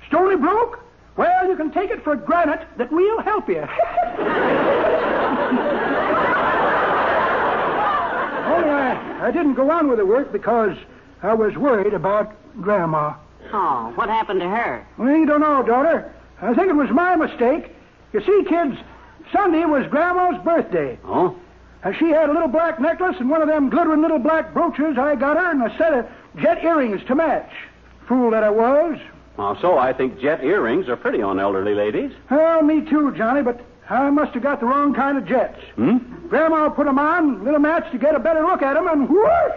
Stony 0.07 0.37
Brook. 0.37 0.79
Well, 1.17 1.49
you 1.49 1.57
can 1.57 1.71
take 1.71 1.91
it 1.91 2.05
for 2.05 2.15
granite 2.15 2.65
that 2.77 2.89
we'll 2.89 3.21
help 3.21 3.49
you. 3.49 3.57
Only 8.51 8.69
I, 8.69 9.10
I 9.21 9.29
didn't 9.29 9.53
go 9.53 9.69
on 9.69 9.87
with 9.87 9.99
the 9.99 10.05
work 10.05 10.31
because 10.31 10.75
I 11.21 11.33
was 11.35 11.55
worried 11.55 11.93
about 11.93 12.33
Grandma. 12.59 13.13
Oh, 13.53 13.91
what 13.95 14.09
happened 14.09 14.39
to 14.39 14.49
her? 14.49 14.85
Well, 14.97 15.15
you 15.15 15.27
don't 15.27 15.41
know, 15.41 15.61
daughter. 15.61 16.11
I 16.41 16.55
think 16.55 16.69
it 16.69 16.75
was 16.75 16.89
my 16.89 17.15
mistake. 17.15 17.71
You 18.13 18.21
see, 18.21 18.43
kids, 18.49 18.77
Sunday 19.31 19.65
was 19.65 19.85
Grandma's 19.91 20.43
birthday. 20.43 20.97
Oh? 21.05 21.37
And 21.83 21.95
she 21.97 22.09
had 22.09 22.29
a 22.29 22.33
little 22.33 22.47
black 22.47 22.79
necklace 22.79 23.15
and 23.19 23.29
one 23.29 23.43
of 23.43 23.47
them 23.47 23.69
glittering 23.69 24.01
little 24.01 24.19
black 24.19 24.53
brooches 24.53 24.97
I 24.97 25.15
got 25.15 25.37
her 25.37 25.51
and 25.51 25.61
a 25.63 25.77
set 25.77 25.93
of 25.93 26.07
jet 26.41 26.63
earrings 26.63 27.01
to 27.07 27.15
match. 27.15 27.51
Fool 28.07 28.31
that 28.31 28.43
I 28.43 28.49
was. 28.49 28.97
Oh, 29.37 29.55
so 29.61 29.77
I 29.77 29.93
think 29.93 30.19
jet 30.19 30.43
earrings 30.43 30.89
are 30.89 30.97
pretty 30.97 31.21
on 31.21 31.39
elderly 31.39 31.75
ladies. 31.75 32.11
Well, 32.29 32.63
me 32.63 32.81
too, 32.81 33.13
Johnny, 33.15 33.43
but 33.43 33.61
I 33.91 34.09
must 34.09 34.33
have 34.33 34.43
got 34.43 34.61
the 34.61 34.65
wrong 34.65 34.93
kind 34.93 35.17
of 35.17 35.25
jets. 35.25 35.59
Hmm? 35.75 35.97
Grandma 36.29 36.69
put 36.69 36.87
'em 36.87 36.97
on, 36.97 37.43
lit 37.43 37.53
a 37.53 37.59
match 37.59 37.91
to 37.91 37.97
get 37.97 38.15
a 38.15 38.19
better 38.19 38.41
look 38.41 38.61
at 38.61 38.77
'em, 38.77 38.87
and 38.87 39.09
whoosh! 39.09 39.51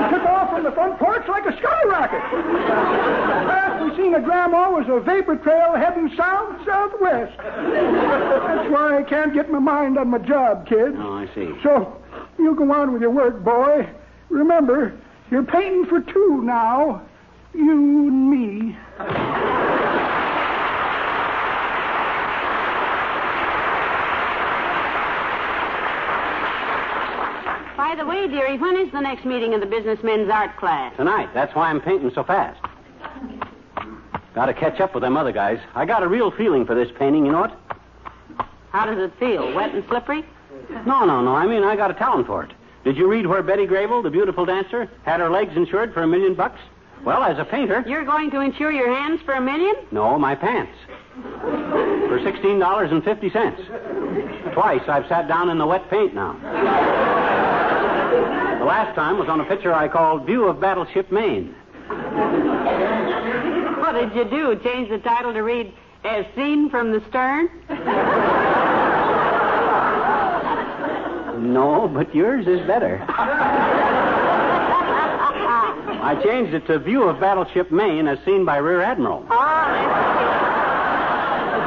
He 0.00 0.14
took 0.14 0.24
off 0.26 0.50
from 0.50 0.64
the 0.64 0.72
front 0.72 0.98
porch 0.98 1.28
like 1.28 1.46
a 1.46 1.56
skyrocket. 1.56 2.20
Last 3.46 3.84
we 3.84 3.96
seen 3.96 4.14
of 4.14 4.24
Grandma 4.24 4.70
was 4.70 4.88
a 4.88 4.98
vapor 4.98 5.36
trail 5.36 5.74
heading 5.76 6.10
south 6.16 6.64
southwest. 6.66 7.36
That's 7.38 8.68
why 8.70 8.98
I 8.98 9.02
can't 9.04 9.32
get 9.32 9.52
my 9.52 9.60
mind 9.60 9.98
on 9.98 10.08
my 10.08 10.18
job, 10.18 10.66
kids. 10.66 10.96
Oh, 10.98 11.12
I 11.12 11.28
see. 11.32 11.54
So, 11.62 11.96
you 12.38 12.56
go 12.56 12.72
on 12.72 12.92
with 12.92 13.02
your 13.02 13.10
work, 13.12 13.44
boy. 13.44 13.86
Remember, 14.30 14.92
you're 15.30 15.44
painting 15.44 15.86
for 15.86 16.00
two 16.00 16.42
now. 16.42 17.02
You 17.54 18.08
and 18.08 18.30
me. 18.30 18.76
By 27.90 27.96
the 27.96 28.06
way, 28.06 28.28
dearie, 28.28 28.56
when 28.56 28.76
is 28.76 28.92
the 28.92 29.00
next 29.00 29.24
meeting 29.24 29.52
of 29.52 29.58
the 29.58 29.66
businessmen's 29.66 30.30
art 30.30 30.56
class? 30.58 30.96
Tonight. 30.96 31.30
That's 31.34 31.52
why 31.56 31.70
I'm 31.70 31.80
painting 31.80 32.12
so 32.14 32.22
fast. 32.22 32.60
Got 34.32 34.46
to 34.46 34.54
catch 34.54 34.78
up 34.78 34.94
with 34.94 35.02
them 35.02 35.16
other 35.16 35.32
guys. 35.32 35.58
I 35.74 35.86
got 35.86 36.04
a 36.04 36.06
real 36.06 36.30
feeling 36.30 36.64
for 36.64 36.76
this 36.76 36.88
painting, 37.00 37.26
you 37.26 37.32
know 37.32 37.40
what? 37.40 37.58
How 38.70 38.86
does 38.86 38.98
it 38.98 39.12
feel? 39.18 39.52
Wet 39.54 39.74
and 39.74 39.82
slippery? 39.88 40.24
No, 40.86 41.04
no, 41.04 41.20
no. 41.20 41.34
I 41.34 41.48
mean, 41.48 41.64
I 41.64 41.74
got 41.74 41.90
a 41.90 41.94
talent 41.94 42.28
for 42.28 42.44
it. 42.44 42.52
Did 42.84 42.96
you 42.96 43.10
read 43.10 43.26
where 43.26 43.42
Betty 43.42 43.66
Grable, 43.66 44.04
the 44.04 44.10
beautiful 44.10 44.46
dancer, 44.46 44.88
had 45.02 45.18
her 45.18 45.28
legs 45.28 45.56
insured 45.56 45.92
for 45.92 46.04
a 46.04 46.06
million 46.06 46.34
bucks? 46.34 46.60
Well, 47.04 47.24
as 47.24 47.40
a 47.40 47.44
painter. 47.44 47.82
You're 47.88 48.04
going 48.04 48.30
to 48.30 48.38
insure 48.38 48.70
your 48.70 48.94
hands 48.94 49.20
for 49.24 49.34
a 49.34 49.40
million? 49.40 49.74
No, 49.90 50.16
my 50.16 50.36
pants. 50.36 50.70
For 51.22 52.20
$16.50. 52.20 54.54
Twice 54.54 54.82
I've 54.86 55.08
sat 55.08 55.26
down 55.26 55.50
in 55.50 55.58
the 55.58 55.66
wet 55.66 55.90
paint 55.90 56.14
now. 56.14 56.36
The 58.10 58.64
last 58.66 58.94
time 58.94 59.18
was 59.18 59.28
on 59.28 59.40
a 59.40 59.44
picture 59.44 59.72
I 59.72 59.88
called 59.88 60.26
View 60.26 60.46
of 60.46 60.60
Battleship 60.60 61.12
Maine. 61.12 61.54
What 63.78 63.92
did 63.92 64.14
you 64.14 64.24
do? 64.24 64.58
Change 64.62 64.90
the 64.90 64.98
title 64.98 65.32
to 65.32 65.40
read 65.40 65.72
As 66.04 66.26
Seen 66.34 66.70
from 66.70 66.92
the 66.92 67.02
Stern? 67.08 67.48
No, 71.52 71.88
but 71.88 72.14
yours 72.14 72.46
is 72.46 72.60
better. 72.66 73.04
I 76.02 76.20
changed 76.24 76.54
it 76.54 76.66
to 76.66 76.78
View 76.78 77.04
of 77.04 77.20
Battleship 77.20 77.70
Maine 77.70 78.08
as 78.08 78.18
seen 78.24 78.44
by 78.44 78.56
Rear 78.56 78.80
Admiral. 78.80 79.24
Ah, 79.30 79.38
oh, 79.38 80.24
that's 80.24 80.29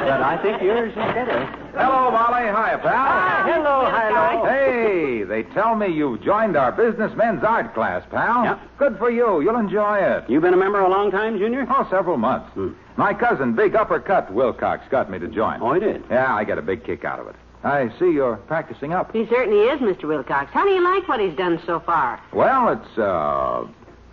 But 0.04 0.22
I 0.22 0.38
think 0.42 0.62
yours 0.62 0.90
is 0.92 0.96
better. 0.96 1.46
Hello, 1.76 2.12
Molly. 2.12 2.48
Hi, 2.48 2.76
pal. 2.78 3.54
hello, 3.54 3.90
hello. 3.90 4.46
Hey, 4.46 5.24
they 5.24 5.44
tell 5.54 5.76
me 5.76 5.88
you've 5.88 6.22
joined 6.22 6.58
our 6.58 6.72
businessmen's 6.72 7.44
art 7.44 7.74
class, 7.74 8.04
pal. 8.12 8.44
Yep. 8.44 8.60
Good 8.78 8.98
for 8.98 9.10
you. 9.10 9.42
You'll 9.42 9.58
enjoy 9.58 9.98
it. 10.00 10.30
You've 10.30 10.44
been 10.44 10.54
a 10.54 10.58
member 10.58 10.82
a 10.82 10.90
long 10.90 11.10
time, 11.10 11.38
Junior? 11.38 11.66
Oh, 11.70 11.88
several 11.90 12.18
months. 12.18 12.52
My 12.98 13.14
cousin, 13.14 13.56
Big 13.56 13.76
Uppercut 13.76 14.32
Wilcox, 14.34 14.86
got 14.90 15.10
me 15.10 15.20
to 15.20 15.28
join. 15.28 15.62
Oh, 15.62 15.74
he 15.74 15.80
did. 15.80 16.04
Yeah, 16.10 16.36
I 16.36 16.44
get 16.44 16.58
a 16.58 16.62
big 16.62 16.84
kick 16.84 17.06
out 17.06 17.20
of 17.20 17.28
it. 17.28 17.36
I 17.64 17.90
see 17.98 18.12
you're 18.12 18.36
practicing 18.36 18.92
up. 18.94 19.14
He 19.14 19.26
certainly 19.28 19.62
is, 19.68 19.80
Mr. 19.80 20.04
Wilcox. 20.04 20.52
How 20.52 20.66
do 20.66 20.72
you 20.72 20.84
like 20.84 21.08
what 21.08 21.22
he's 21.22 21.36
done 21.36 21.62
so 21.66 21.80
far? 21.80 22.22
Well, 22.34 22.70
it's, 22.70 22.98
uh, 22.98 23.66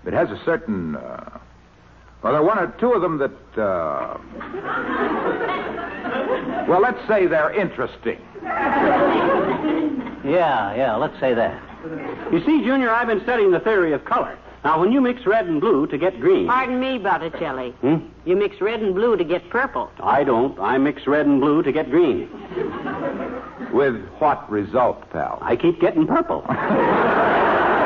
it 0.07 0.13
has 0.13 0.31
a 0.31 0.41
certain, 0.45 0.95
uh, 0.95 1.39
well, 2.23 2.33
there 2.33 2.43
are 2.43 2.45
one 2.45 2.59
or 2.59 2.69
two 2.79 2.93
of 2.93 3.01
them 3.01 3.19
that, 3.19 3.31
uh, 3.61 4.19
well, 6.69 6.81
let's 6.81 7.01
say 7.09 7.27
they're 7.27 7.53
interesting. 7.53 8.19
Yeah, 10.23 10.75
yeah, 10.75 10.97
let's 10.97 11.19
say 11.19 11.33
that. 11.35 11.63
You 12.31 12.41
see, 12.45 12.63
Junior, 12.63 12.91
I've 12.91 13.07
been 13.07 13.23
studying 13.23 13.51
the 13.51 13.61
theory 13.61 13.93
of 13.93 14.05
color. 14.05 14.37
Now, 14.63 14.79
when 14.79 14.93
you 14.93 15.01
mix 15.01 15.25
red 15.25 15.47
and 15.47 15.59
blue 15.61 15.87
to 15.87 15.97
get 15.97 16.21
green. 16.21 16.47
Pardon 16.47 16.79
me, 16.79 16.99
Botticelli. 16.99 17.71
Hmm? 17.81 17.97
You 18.27 18.37
mix 18.37 18.61
red 18.61 18.81
and 18.81 18.95
blue 18.95 19.17
to 19.17 19.25
get 19.25 19.49
purple. 19.49 19.91
I 20.01 20.23
don't. 20.23 20.59
I 20.61 20.77
mix 20.77 21.07
red 21.07 21.25
and 21.25 21.41
blue 21.41 21.63
to 21.63 21.73
get 21.73 21.91
green. 21.91 22.29
With 23.73 24.07
what 24.19 24.51
result, 24.51 25.09
pal? 25.11 25.39
I 25.41 25.57
keep 25.57 25.81
getting 25.81 26.07
purple. 26.07 26.45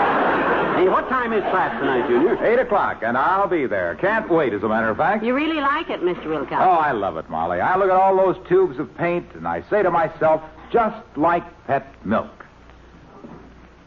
hey, 0.77 0.89
what 0.89 1.09
time 1.09 1.33
is 1.33 1.43
class 1.43 1.79
tonight, 1.81 2.09
Junior? 2.09 2.45
Eight 2.45 2.59
o'clock, 2.59 3.03
and 3.03 3.17
I'll 3.17 3.49
be 3.49 3.67
there. 3.67 3.95
Can't 3.97 4.29
wait, 4.29 4.53
as 4.53 4.63
a 4.63 4.69
matter 4.69 4.91
of 4.91 4.97
fact. 4.97 5.25
You 5.25 5.35
really 5.35 5.61
like 5.61 5.91
it, 5.91 6.01
Mr. 6.01 6.27
Wilcox. 6.27 6.53
Oh, 6.61 6.71
I 6.71 6.93
love 6.93 7.17
it, 7.17 7.29
Molly. 7.31 7.61
I 7.61 7.77
look 7.77 7.91
at 7.91 7.97
all 7.97 8.17
those 8.17 8.37
tubes 8.49 8.79
of 8.79 8.95
paint, 8.97 9.27
and 9.35 9.47
I 9.47 9.63
say 9.71 9.83
to 9.83 9.91
myself, 9.91 10.43
just 10.71 10.97
like 11.17 11.45
pet 11.67 11.87
milk. 12.05 12.45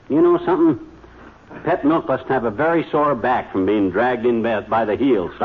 You 0.10 0.22
know 0.22 0.38
something? 0.46 0.80
Pet 1.64 1.86
Milk 1.86 2.08
must 2.08 2.26
have 2.26 2.44
a 2.44 2.52
very 2.52 2.86
sore 2.92 3.16
back 3.16 3.52
from 3.52 3.66
being 3.66 3.90
dragged 3.90 4.26
in 4.26 4.44
bed 4.44 4.70
by 4.70 4.86
the 4.86 4.96
heels. 4.96 5.32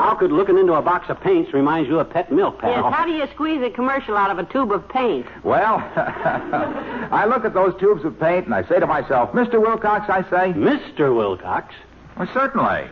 How 0.00 0.14
could 0.18 0.32
looking 0.32 0.56
into 0.56 0.72
a 0.72 0.82
box 0.82 1.10
of 1.10 1.20
paints 1.20 1.52
remind 1.52 1.86
you 1.86 1.98
of 2.00 2.08
Pet 2.08 2.32
Milk, 2.32 2.58
pal? 2.58 2.70
Yes, 2.70 2.94
how 2.94 3.04
do 3.04 3.12
you 3.12 3.26
squeeze 3.34 3.62
a 3.62 3.68
commercial 3.68 4.16
out 4.16 4.30
of 4.30 4.38
a 4.38 4.44
tube 4.50 4.72
of 4.72 4.88
paint? 4.88 5.26
Well, 5.44 5.76
I 7.10 7.26
look 7.26 7.44
at 7.44 7.54
those 7.54 7.78
tubes 7.80 8.04
of 8.04 8.18
paint 8.20 8.46
and 8.46 8.54
I 8.54 8.62
say 8.68 8.78
to 8.78 8.86
myself, 8.86 9.32
Mr. 9.32 9.60
Wilcox, 9.60 10.08
I 10.08 10.22
say, 10.30 10.52
Mr. 10.52 11.14
Wilcox? 11.14 11.74
well, 12.16 12.28
certainly. 12.32 12.88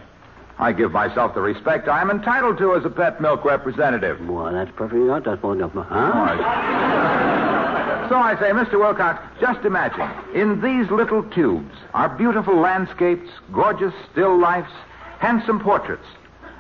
I 0.61 0.73
give 0.73 0.91
myself 0.91 1.35
the 1.35 1.41
respect 1.41 1.87
I 1.87 2.01
am 2.01 2.11
entitled 2.11 2.59
to 2.59 2.75
as 2.75 2.85
a 2.85 2.91
pet 2.91 3.21
milk 3.21 3.45
representative. 3.45 4.19
Well, 4.29 4.53
that's 4.53 4.73
perfectly 4.75 5.07
good. 5.07 5.23
That's. 5.25 5.41
Huh? 5.41 5.53
All 5.53 5.85
right. 5.85 8.09
So 8.09 8.17
I 8.17 8.35
say, 8.41 8.51
Mr. 8.51 8.81
Wilcox, 8.81 9.23
just 9.41 9.65
imagine, 9.65 10.11
in 10.35 10.61
these 10.61 10.91
little 10.91 11.23
tubes 11.23 11.77
are 11.95 12.09
beautiful 12.09 12.57
landscapes, 12.57 13.31
gorgeous 13.53 13.95
still 14.11 14.37
lifes, 14.37 14.73
handsome 15.21 15.61
portraits. 15.61 16.07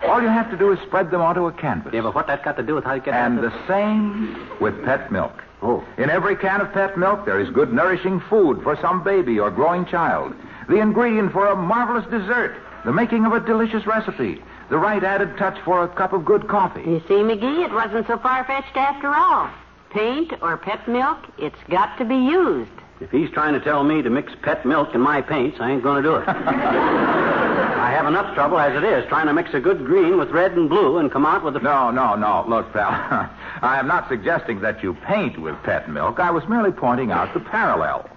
All 0.04 0.22
you 0.22 0.28
have 0.28 0.48
to 0.50 0.56
do 0.56 0.70
is 0.70 0.78
spread 0.86 1.10
them 1.10 1.20
onto 1.20 1.46
a 1.46 1.52
canvas. 1.52 1.92
Yeah, 1.92 2.02
but 2.02 2.14
what 2.14 2.28
that 2.28 2.44
got 2.44 2.56
to 2.58 2.62
do 2.62 2.76
with 2.76 2.84
how 2.84 2.94
you 2.94 3.00
get 3.00 3.14
And 3.14 3.38
the 3.38 3.52
same 3.66 4.48
with 4.60 4.80
pet 4.84 5.10
milk. 5.10 5.42
Oh. 5.62 5.84
In 5.96 6.08
every 6.08 6.36
can 6.36 6.60
of 6.60 6.72
pet 6.72 6.96
milk, 6.96 7.24
there 7.24 7.40
is 7.40 7.50
good, 7.50 7.72
nourishing 7.72 8.20
food 8.20 8.62
for 8.62 8.76
some 8.80 9.02
baby 9.02 9.38
or 9.38 9.50
growing 9.50 9.84
child, 9.86 10.34
the 10.68 10.76
ingredient 10.76 11.32
for 11.32 11.46
a 11.48 11.56
marvelous 11.56 12.04
dessert, 12.10 12.56
the 12.84 12.92
making 12.92 13.26
of 13.26 13.32
a 13.32 13.40
delicious 13.40 13.86
recipe, 13.86 14.42
the 14.70 14.78
right 14.78 15.02
added 15.02 15.36
touch 15.36 15.58
for 15.64 15.82
a 15.82 15.88
cup 15.88 16.12
of 16.12 16.24
good 16.24 16.46
coffee. 16.46 16.82
You 16.82 17.00
see, 17.08 17.14
McGee, 17.14 17.64
it 17.64 17.72
wasn't 17.72 18.06
so 18.06 18.18
far 18.18 18.44
fetched 18.44 18.76
after 18.76 19.08
all. 19.08 19.50
Paint 19.90 20.34
or 20.42 20.56
pet 20.56 20.86
milk, 20.86 21.18
it's 21.38 21.58
got 21.68 21.96
to 21.98 22.04
be 22.04 22.16
used. 22.16 22.70
If 23.00 23.10
he's 23.10 23.30
trying 23.30 23.54
to 23.54 23.60
tell 23.60 23.84
me 23.84 24.02
to 24.02 24.10
mix 24.10 24.32
pet 24.42 24.66
milk 24.66 24.94
in 24.94 25.00
my 25.00 25.22
paints, 25.22 25.58
I 25.60 25.70
ain't 25.70 25.82
going 25.82 26.02
to 26.02 26.08
do 26.08 26.16
it. 26.16 27.34
Have 27.98 28.06
enough 28.06 28.32
trouble 28.32 28.60
as 28.60 28.76
it 28.76 28.84
is 28.84 29.04
trying 29.08 29.26
to 29.26 29.32
mix 29.32 29.52
a 29.54 29.58
good 29.58 29.84
green 29.84 30.18
with 30.18 30.30
red 30.30 30.52
and 30.52 30.68
blue 30.68 30.98
and 30.98 31.10
come 31.10 31.26
out 31.26 31.42
with 31.42 31.56
a. 31.56 31.58
No, 31.58 31.90
no, 31.90 32.14
no. 32.14 32.44
Look, 32.46 32.72
pal, 32.72 32.90
I 33.60 33.80
am 33.80 33.88
not 33.88 34.08
suggesting 34.08 34.60
that 34.60 34.84
you 34.84 34.94
paint 34.94 35.36
with 35.36 35.60
pet 35.64 35.90
milk. 35.90 36.20
I 36.20 36.30
was 36.30 36.48
merely 36.48 36.70
pointing 36.70 37.10
out 37.10 37.34
the 37.34 37.40
parallel. 37.40 38.08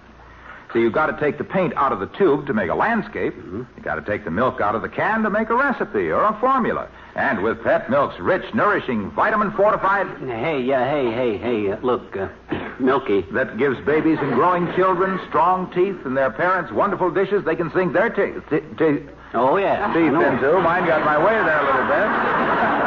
See, 0.72 0.80
you've 0.80 0.92
got 0.92 1.06
to 1.06 1.20
take 1.20 1.36
the 1.38 1.44
paint 1.44 1.74
out 1.76 1.92
of 1.92 2.00
the 2.00 2.06
tube 2.06 2.46
to 2.46 2.54
make 2.54 2.70
a 2.70 2.74
landscape. 2.74 3.34
Mm-hmm. 3.34 3.62
You've 3.76 3.84
got 3.84 3.96
to 3.96 4.02
take 4.02 4.24
the 4.24 4.30
milk 4.30 4.60
out 4.60 4.74
of 4.74 4.82
the 4.82 4.88
can 4.88 5.22
to 5.22 5.30
make 5.30 5.50
a 5.50 5.54
recipe 5.54 6.10
or 6.10 6.22
a 6.24 6.32
formula. 6.40 6.88
And 7.14 7.42
with 7.42 7.62
pet 7.62 7.90
milk's 7.90 8.18
rich, 8.18 8.42
nourishing, 8.54 9.10
vitamin 9.10 9.52
fortified 9.52 10.06
Hey, 10.26 10.62
yeah, 10.62 10.88
hey, 10.90 11.10
hey, 11.12 11.36
hey, 11.36 11.72
uh, 11.72 11.76
look, 11.82 12.16
uh, 12.16 12.28
Milky. 12.80 13.20
that 13.32 13.58
gives 13.58 13.78
babies 13.84 14.18
and 14.20 14.32
growing 14.34 14.72
children 14.74 15.20
strong 15.28 15.70
teeth 15.72 15.96
and 16.06 16.16
their 16.16 16.30
parents 16.30 16.72
wonderful 16.72 17.10
dishes 17.10 17.44
they 17.44 17.54
can 17.56 17.70
sink 17.72 17.92
their 17.92 18.08
teeth. 18.08 18.42
te- 18.48 18.60
te- 18.78 19.06
Oh, 19.34 19.56
yeah. 19.56 19.92
Teeth 19.94 20.12
into. 20.12 20.60
Mine 20.60 20.86
got 20.86 21.04
my 21.06 21.16
way 21.16 21.32
there 21.32 21.58
a 21.60 21.64
little 21.64 21.86
bit. 21.88 22.81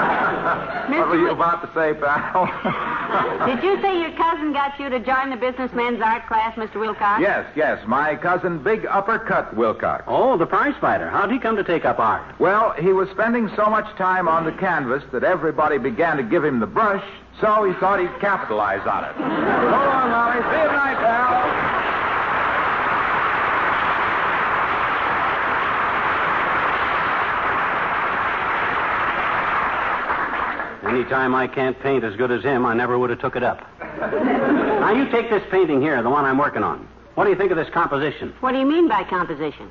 What 0.89 1.10
were 1.10 1.18
you 1.18 1.32
about 1.32 1.62
to 1.62 1.68
say, 1.74 1.94
pal? 2.00 2.46
Did 3.48 3.63
you 3.63 3.82
say 3.82 4.00
your 4.00 4.12
cousin 4.18 4.54
got 4.54 4.80
you 4.80 4.89
to 4.89 5.00
join 5.00 5.30
the 5.30 5.36
businessman's 5.36 6.01
art 6.01 6.27
class, 6.27 6.56
Mr. 6.58 6.80
Wilcox? 6.80 7.22
Yes, 7.22 7.46
yes, 7.56 7.82
my 7.88 8.15
cousin 8.15 8.62
Big 8.63 8.86
Uppercut 8.86 9.56
Wilcox. 9.56 10.04
Oh, 10.08 10.38
the 10.38 10.46
prize 10.46 10.75
fighter. 10.80 11.10
How'd 11.10 11.32
he 11.32 11.39
come 11.39 11.56
to 11.56 11.63
take 11.63 11.86
up 11.86 12.00
art? 12.00 12.39
Well, 12.39 12.74
he 12.80 12.94
was 12.94 13.10
spending 13.10 13.50
so 13.56 13.68
much 13.68 13.86
time 13.98 14.27
on 14.27 14.46
the 14.46 14.54
canvas 14.54 15.04
that 15.12 15.24
everybody 15.24 15.77
began 15.77 16.18
to 16.18 16.24
give 16.24 16.44
him 16.44 16.60
the 16.60 16.68
brush, 16.68 17.04
so 17.42 17.63
he 17.63 17.74
thought 17.80 18.00
he'd 18.00 18.20
capitalize 18.20 18.86
on 18.88 19.06
it. 19.06 19.13
so 19.18 19.24
long, 19.24 20.10
Molly. 20.10 20.42
See 20.42 20.62
you 20.62 20.68
tonight, 20.68 20.98
pal. 21.00 21.75
Anytime 30.88 31.34
I 31.34 31.48
can't 31.48 31.80
paint 31.82 32.04
as 32.04 32.15
good 32.15 32.32
as 32.32 32.44
him, 32.44 32.65
I 32.65 32.74
never 32.74 32.98
would 32.98 33.10
have 33.10 33.20
took 33.20 33.36
it 33.36 33.44
up. 33.44 33.65
now, 33.80 34.92
you 34.94 35.10
take 35.10 35.30
this 35.30 35.44
painting 35.50 35.82
here, 35.82 36.01
the 36.04 36.10
one 36.10 36.25
I'm 36.25 36.38
working 36.38 36.63
on. 36.63 36.88
What 37.15 37.24
do 37.24 37.30
you 37.32 37.36
think 37.36 37.51
of 37.51 37.58
this 37.58 37.70
composition? 37.70 38.34
What 38.42 38.51
do 38.51 38.60
you 38.60 38.65
mean 38.65 38.88
by 38.88 39.04
composition? 39.04 39.70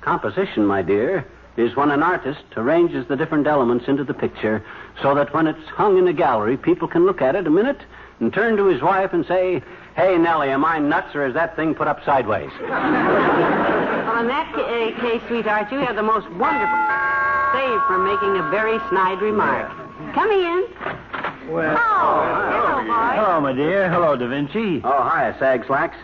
Composition, 0.00 0.64
my 0.64 0.82
dear, 0.82 1.26
is 1.56 1.76
when 1.76 1.90
an 1.90 2.02
artist 2.02 2.42
arranges 2.56 3.06
the 3.08 3.16
different 3.16 3.46
elements 3.46 3.86
into 3.88 4.04
the 4.04 4.14
picture 4.14 4.64
so 5.02 5.14
that 5.14 5.34
when 5.34 5.46
it's 5.46 5.68
hung 5.68 5.98
in 5.98 6.08
a 6.08 6.12
gallery, 6.12 6.56
people 6.56 6.88
can 6.88 7.04
look 7.04 7.20
at 7.20 7.34
it 7.34 7.46
a 7.46 7.50
minute 7.50 7.80
and 8.20 8.32
turn 8.32 8.56
to 8.56 8.66
his 8.66 8.80
wife 8.80 9.12
and 9.12 9.26
say, 9.26 9.62
Hey, 9.96 10.16
Nellie, 10.16 10.50
am 10.50 10.64
I 10.64 10.78
nuts 10.78 11.14
or 11.14 11.26
is 11.26 11.34
that 11.34 11.56
thing 11.56 11.74
put 11.74 11.88
up 11.88 12.04
sideways? 12.04 12.50
Well, 12.60 14.20
in 14.20 14.28
that 14.28 14.52
ca- 14.54 14.62
uh, 14.62 15.00
case, 15.00 15.22
sweetheart, 15.28 15.72
you 15.72 15.78
have 15.80 15.96
the 15.96 16.02
most 16.02 16.30
wonderful 16.32 16.78
save 17.52 17.80
from 17.88 18.04
making 18.04 18.36
a 18.36 18.48
very 18.50 18.78
snide 18.88 19.20
remark. 19.20 19.79
Come 20.14 20.30
in. 20.30 20.64
Well, 21.50 21.76
Oh, 21.78 22.50
hello, 22.52 22.84
boy. 22.84 23.16
hello, 23.16 23.40
my 23.40 23.52
dear. 23.52 23.90
Hello, 23.90 24.16
Da 24.16 24.26
Vinci. 24.28 24.80
Oh, 24.84 25.02
hi, 25.02 25.34
Sag 25.38 25.66
Slacks. 25.66 25.96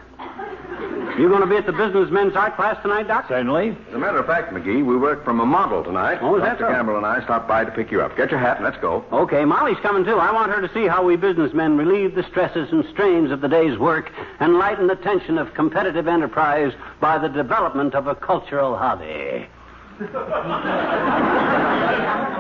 You 1.19 1.29
going 1.31 1.41
to 1.41 1.47
be 1.47 1.57
at 1.57 1.65
the 1.65 1.73
business 1.73 2.11
men's 2.11 2.37
art 2.37 2.57
class 2.57 2.77
tonight, 2.83 3.09
Doc? 3.09 3.25
Certainly. 3.29 3.75
As 3.89 3.95
a 3.95 3.99
matter 3.99 4.19
of 4.19 4.27
fact, 4.27 4.53
McGee, 4.53 4.85
we 4.85 4.99
work 4.99 5.25
from 5.25 5.41
a 5.41 5.47
model 5.47 5.83
tonight. 5.83 6.19
Oh, 6.21 6.37
is 6.37 6.43
that 6.43 6.59
Dr. 6.59 6.71
so? 6.71 6.75
Campbell 6.75 6.97
and 6.99 7.07
I 7.07 7.23
stopped 7.25 7.49
by 7.49 7.65
to 7.65 7.71
pick 7.71 7.91
you 7.91 8.03
up. 8.03 8.15
Get 8.19 8.31
your 8.31 8.39
hat 8.41 8.57
and 8.57 8.65
let's 8.67 8.77
go. 8.83 9.03
Okay, 9.13 9.45
Molly's 9.47 9.79
coming 9.83 10.05
too. 10.05 10.19
I 10.19 10.31
want 10.33 10.53
her 10.53 10.61
to 10.61 10.69
see 10.75 10.87
how 10.87 11.03
we 11.05 11.17
businessmen 11.17 11.79
relieve 11.79 12.15
the 12.15 12.23
stresses 12.25 12.71
and 12.71 12.85
strains 12.93 13.31
of 13.31 13.41
the 13.41 13.49
day's 13.49 13.79
work 13.79 14.11
and 14.41 14.59
lighten 14.59 14.89
the 14.89 14.97
tension 14.97 15.39
of 15.39 15.55
competitive 15.55 16.07
enterprise 16.07 16.73
by 17.01 17.17
the 17.17 17.29
development 17.29 17.95
of 17.95 18.09
a 18.09 18.15
cultural 18.15 18.77
hobby. 18.77 19.47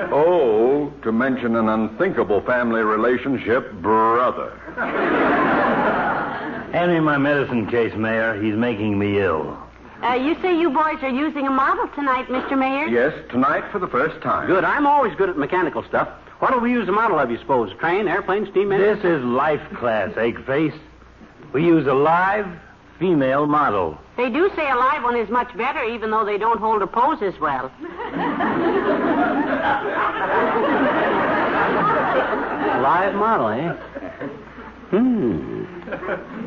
Oh, 0.00 0.92
to 1.02 1.12
mention 1.12 1.56
an 1.56 1.68
unthinkable 1.68 2.40
family 2.42 2.82
relationship, 2.82 3.72
brother. 3.74 4.50
Hand 6.72 6.92
me 6.92 7.00
my 7.00 7.18
medicine 7.18 7.66
case, 7.68 7.94
Mayor. 7.94 8.40
He's 8.40 8.54
making 8.54 8.98
me 8.98 9.20
ill. 9.20 9.58
Uh, 10.02 10.14
you 10.14 10.40
say 10.40 10.56
you 10.58 10.70
boys 10.70 11.02
are 11.02 11.08
using 11.10 11.46
a 11.46 11.50
model 11.50 11.88
tonight, 11.88 12.28
Mr. 12.28 12.56
Mayor? 12.56 12.86
Yes, 12.86 13.12
tonight 13.30 13.64
for 13.72 13.80
the 13.80 13.88
first 13.88 14.22
time. 14.22 14.46
Good. 14.46 14.62
I'm 14.62 14.86
always 14.86 15.14
good 15.16 15.28
at 15.28 15.36
mechanical 15.36 15.82
stuff. 15.82 16.08
What'll 16.38 16.60
we 16.60 16.70
use 16.70 16.88
a 16.88 16.92
model 16.92 17.18
of, 17.18 17.30
you 17.32 17.38
suppose? 17.38 17.72
Train, 17.80 18.06
airplane, 18.06 18.48
steam 18.52 18.70
engine? 18.70 18.94
This 18.96 19.04
is 19.04 19.24
life 19.24 19.60
class, 19.74 20.10
Eggface. 20.10 20.78
We 21.52 21.64
use 21.64 21.88
a 21.88 21.94
live 21.94 22.46
female 23.00 23.46
model. 23.46 23.98
They 24.18 24.28
do 24.30 24.50
say 24.56 24.68
a 24.68 24.74
live 24.74 25.04
one 25.04 25.16
is 25.16 25.30
much 25.30 25.56
better, 25.56 25.84
even 25.84 26.10
though 26.10 26.24
they 26.24 26.38
don't 26.38 26.58
hold 26.58 26.82
a 26.82 26.88
pose 26.88 27.22
as 27.22 27.38
well. 27.38 27.70
Live 32.82 33.14
model, 33.14 33.48
eh? 33.48 33.72
Hmm. 34.90 35.64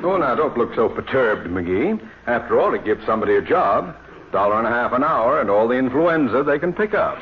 Oh, 0.03 0.17
now, 0.17 0.35
don't 0.35 0.57
look 0.57 0.75
so 0.75 0.89
perturbed, 0.89 1.47
McGee. 1.47 2.05
After 2.27 2.59
all, 2.59 2.73
it 2.73 2.83
gives 2.83 3.05
somebody 3.05 3.37
a 3.37 3.41
job. 3.41 3.95
Dollar 4.33 4.57
and 4.57 4.67
a 4.67 4.69
half 4.69 4.91
an 4.91 5.05
hour 5.05 5.39
and 5.39 5.49
all 5.49 5.69
the 5.69 5.75
influenza 5.75 6.43
they 6.43 6.59
can 6.59 6.73
pick 6.73 6.93
up. 6.93 7.19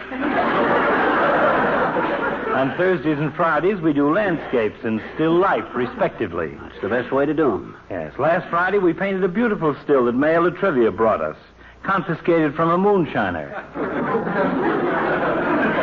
On 2.56 2.76
Thursdays 2.76 3.18
and 3.20 3.34
Fridays, 3.36 3.80
we 3.80 3.94
do 3.94 4.14
landscapes 4.14 4.80
and 4.84 5.02
still 5.16 5.34
life, 5.38 5.64
respectively. 5.74 6.58
That's 6.62 6.82
the 6.82 6.90
best 6.90 7.12
way 7.12 7.26
to 7.26 7.34
do 7.34 7.54
'em. 7.54 7.78
Yes, 7.90 8.18
last 8.18 8.48
Friday 8.50 8.80
we 8.80 8.92
painted 8.92 9.24
a 9.24 9.28
beautiful 9.30 9.76
still 9.84 10.06
that 10.06 10.16
Mayor 10.16 10.42
La 10.42 10.50
Trivia 10.50 10.92
brought 10.92 11.22
us, 11.22 11.38
confiscated 11.84 12.56
from 12.56 12.70
a 12.72 12.78
moonshiner. 12.78 13.50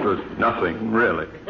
It 0.00 0.06
was 0.06 0.18
nothing, 0.38 0.92
really. 0.92 1.26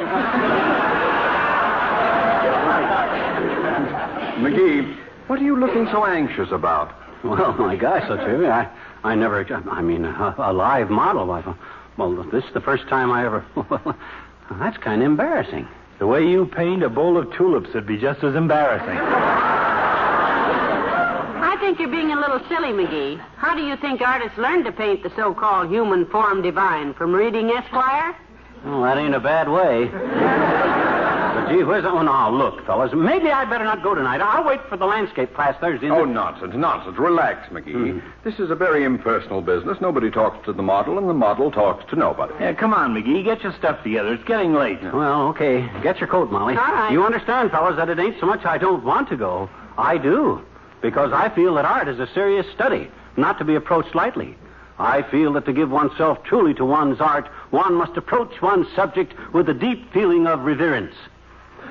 McGee, 4.40 4.96
what 5.28 5.38
are 5.38 5.42
you 5.44 5.56
looking 5.56 5.86
so 5.92 6.04
anxious 6.04 6.50
about? 6.50 6.92
Well, 7.22 7.52
my 7.58 7.76
gosh, 7.76 8.08
La 8.08 8.16
Trivia, 8.16 8.70
I, 9.04 9.12
I 9.12 9.14
never, 9.14 9.44
I 9.70 9.82
mean, 9.82 10.04
a, 10.04 10.34
a 10.38 10.52
live 10.52 10.90
model. 10.90 11.26
Why, 11.26 11.42
Well, 12.00 12.24
this 12.32 12.44
is 12.44 12.54
the 12.54 12.62
first 12.62 12.88
time 12.88 13.12
I 13.12 13.26
ever. 13.26 13.44
Well, 14.50 14.58
that's 14.58 14.78
kind 14.78 15.00
of 15.00 15.06
embarrassing. 15.06 15.68
The 16.00 16.08
way 16.08 16.26
you 16.26 16.44
paint 16.44 16.82
a 16.82 16.88
bowl 16.88 17.16
of 17.16 17.32
tulips 17.34 17.72
would 17.72 17.86
be 17.86 17.96
just 17.98 18.24
as 18.24 18.34
embarrassing. 18.34 18.98
I 21.38 21.56
think 21.60 21.78
you're 21.78 21.88
being 21.88 22.10
a 22.10 22.18
little 22.18 22.40
silly, 22.48 22.72
McGee. 22.72 23.20
How 23.36 23.54
do 23.54 23.62
you 23.62 23.76
think 23.76 24.00
artists 24.00 24.36
learn 24.36 24.64
to 24.64 24.72
paint 24.72 25.04
the 25.04 25.12
so-called 25.14 25.70
human 25.70 26.04
form 26.06 26.42
divine? 26.42 26.94
From 26.94 27.14
reading 27.14 27.50
Esquire? 27.50 28.16
Well, 28.64 28.82
that 28.82 28.98
ain't 28.98 29.14
a 29.14 29.20
bad 29.20 29.48
way. 29.48 30.79
But 31.50 31.56
gee 31.56 31.64
whiz, 31.64 31.84
oh, 31.84 32.02
now, 32.02 32.30
look, 32.30 32.64
fellas, 32.66 32.92
maybe 32.94 33.30
I'd 33.30 33.50
better 33.50 33.64
not 33.64 33.82
go 33.82 33.94
tonight. 33.94 34.20
I'll 34.20 34.44
wait 34.44 34.60
for 34.68 34.76
the 34.76 34.86
landscape 34.86 35.34
class 35.34 35.58
Thursday. 35.60 35.90
Oh, 35.90 36.04
nonsense, 36.04 36.54
nonsense. 36.54 36.96
Relax, 36.98 37.48
McGee. 37.48 38.00
Hmm. 38.00 38.08
This 38.24 38.38
is 38.38 38.50
a 38.50 38.54
very 38.54 38.84
impersonal 38.84 39.42
business. 39.42 39.78
Nobody 39.80 40.10
talks 40.10 40.44
to 40.46 40.52
the 40.52 40.62
model, 40.62 40.98
and 40.98 41.08
the 41.08 41.14
model 41.14 41.50
talks 41.50 41.88
to 41.90 41.96
nobody. 41.96 42.34
Yeah, 42.40 42.54
come 42.54 42.72
on, 42.72 42.94
McGee. 42.94 43.24
Get 43.24 43.42
your 43.42 43.52
stuff 43.54 43.82
together. 43.82 44.12
It's 44.14 44.24
getting 44.24 44.54
late. 44.54 44.82
Well, 44.82 45.28
okay. 45.28 45.68
Get 45.82 45.98
your 45.98 46.08
coat, 46.08 46.30
Molly. 46.30 46.56
All 46.56 46.72
right. 46.72 46.92
You 46.92 47.04
understand, 47.04 47.50
fellas, 47.50 47.76
that 47.76 47.88
it 47.88 47.98
ain't 47.98 48.20
so 48.20 48.26
much 48.26 48.44
I 48.44 48.58
don't 48.58 48.84
want 48.84 49.08
to 49.08 49.16
go. 49.16 49.50
I 49.76 49.98
do, 49.98 50.44
because 50.82 51.12
I 51.12 51.28
feel 51.30 51.54
that 51.54 51.64
art 51.64 51.88
is 51.88 51.98
a 51.98 52.06
serious 52.12 52.46
study, 52.54 52.90
not 53.16 53.38
to 53.38 53.44
be 53.44 53.54
approached 53.54 53.94
lightly. 53.94 54.36
I 54.78 55.02
feel 55.02 55.34
that 55.34 55.44
to 55.44 55.52
give 55.52 55.70
oneself 55.70 56.22
truly 56.24 56.54
to 56.54 56.64
one's 56.64 57.00
art, 57.00 57.28
one 57.50 57.74
must 57.74 57.98
approach 57.98 58.40
one's 58.40 58.66
subject 58.74 59.12
with 59.34 59.48
a 59.50 59.54
deep 59.54 59.92
feeling 59.92 60.26
of 60.26 60.40
reverence. 60.40 60.94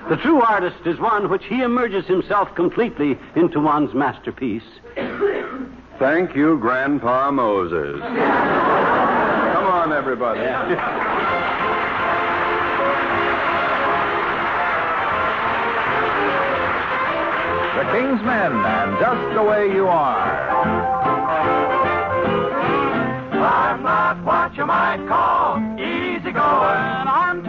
The 0.07 0.15
true 0.17 0.41
artist 0.41 0.85
is 0.85 0.99
one 0.99 1.29
which 1.29 1.43
he 1.45 1.61
immerses 1.61 2.05
himself 2.05 2.55
completely 2.55 3.17
into 3.35 3.59
one's 3.59 3.93
masterpiece. 3.93 4.63
Thank 5.99 6.35
you, 6.35 6.57
Grandpa 6.59 7.31
Moses. 7.31 7.99
Come 7.99 9.67
on, 9.67 9.91
everybody. 9.91 10.39
The 17.79 17.85
King's 17.91 18.21
Men 18.23 18.51
and 18.53 18.99
Just 18.99 19.35
the 19.35 19.43
Way 19.43 19.73
You 19.73 19.87
Are. 19.87 20.49
I'm 23.31 23.83
not 23.83 24.23
what 24.25 24.55
you 24.57 24.65
might 24.65 25.05
call 25.07 25.57
easygoing. 25.79 27.07
I'm 27.07 27.41
too 27.43 27.48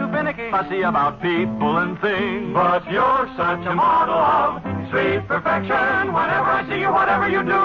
fussy 0.51 0.81
about 0.81 1.21
people 1.21 1.77
and 1.77 1.97
things. 2.01 2.53
But 2.53 2.83
you're 2.91 3.25
such 3.39 3.63
a 3.65 3.73
model 3.73 4.19
of 4.19 4.59
sweet 4.91 5.23
perfection. 5.25 6.11
Whenever 6.11 6.51
I 6.59 6.67
see 6.67 6.81
you, 6.83 6.91
whatever 6.91 7.29
you 7.31 7.41
do, 7.41 7.63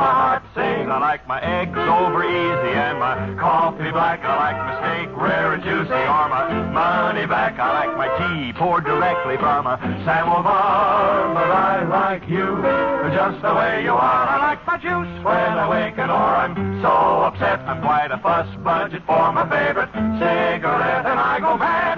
my 0.00 0.40
heart 0.40 0.42
sings. 0.56 0.88
I 0.88 0.98
like 0.98 1.28
my 1.28 1.40
eggs 1.44 1.76
over 1.76 2.24
easy 2.24 2.72
and 2.72 2.98
my 2.98 3.36
coffee 3.36 3.92
black. 3.92 4.24
I 4.24 4.32
like 4.48 4.56
my 4.56 4.74
steak 4.80 5.12
rare 5.12 5.52
and 5.52 5.62
juicy 5.62 5.92
or 5.92 6.24
my 6.32 6.48
money 6.72 7.26
back. 7.26 7.60
I 7.60 7.84
like 7.84 7.92
my 8.00 8.08
tea 8.16 8.56
poured 8.56 8.84
directly 8.84 9.36
from 9.36 9.68
a 9.68 9.76
samovar. 10.08 11.36
But 11.36 11.50
I 11.52 11.84
like 11.84 12.24
you 12.28 12.64
just 13.12 13.42
the 13.44 13.52
way 13.54 13.84
you 13.84 13.92
are. 13.92 14.24
I 14.32 14.56
like 14.56 14.66
my 14.66 14.80
juice 14.80 15.12
when 15.20 15.52
I 15.60 15.68
waken 15.68 16.08
or 16.08 16.32
I'm 16.40 16.80
so 16.80 17.28
upset. 17.28 17.60
I'm 17.68 17.82
quite 17.84 18.10
a 18.10 18.18
fuss 18.18 18.48
budget 18.64 19.02
for 19.04 19.32
my 19.32 19.44
favorite 19.44 19.92
cigarette. 20.16 21.04
And 21.04 21.20
I 21.20 21.36
go 21.40 21.58
mad 21.60 21.91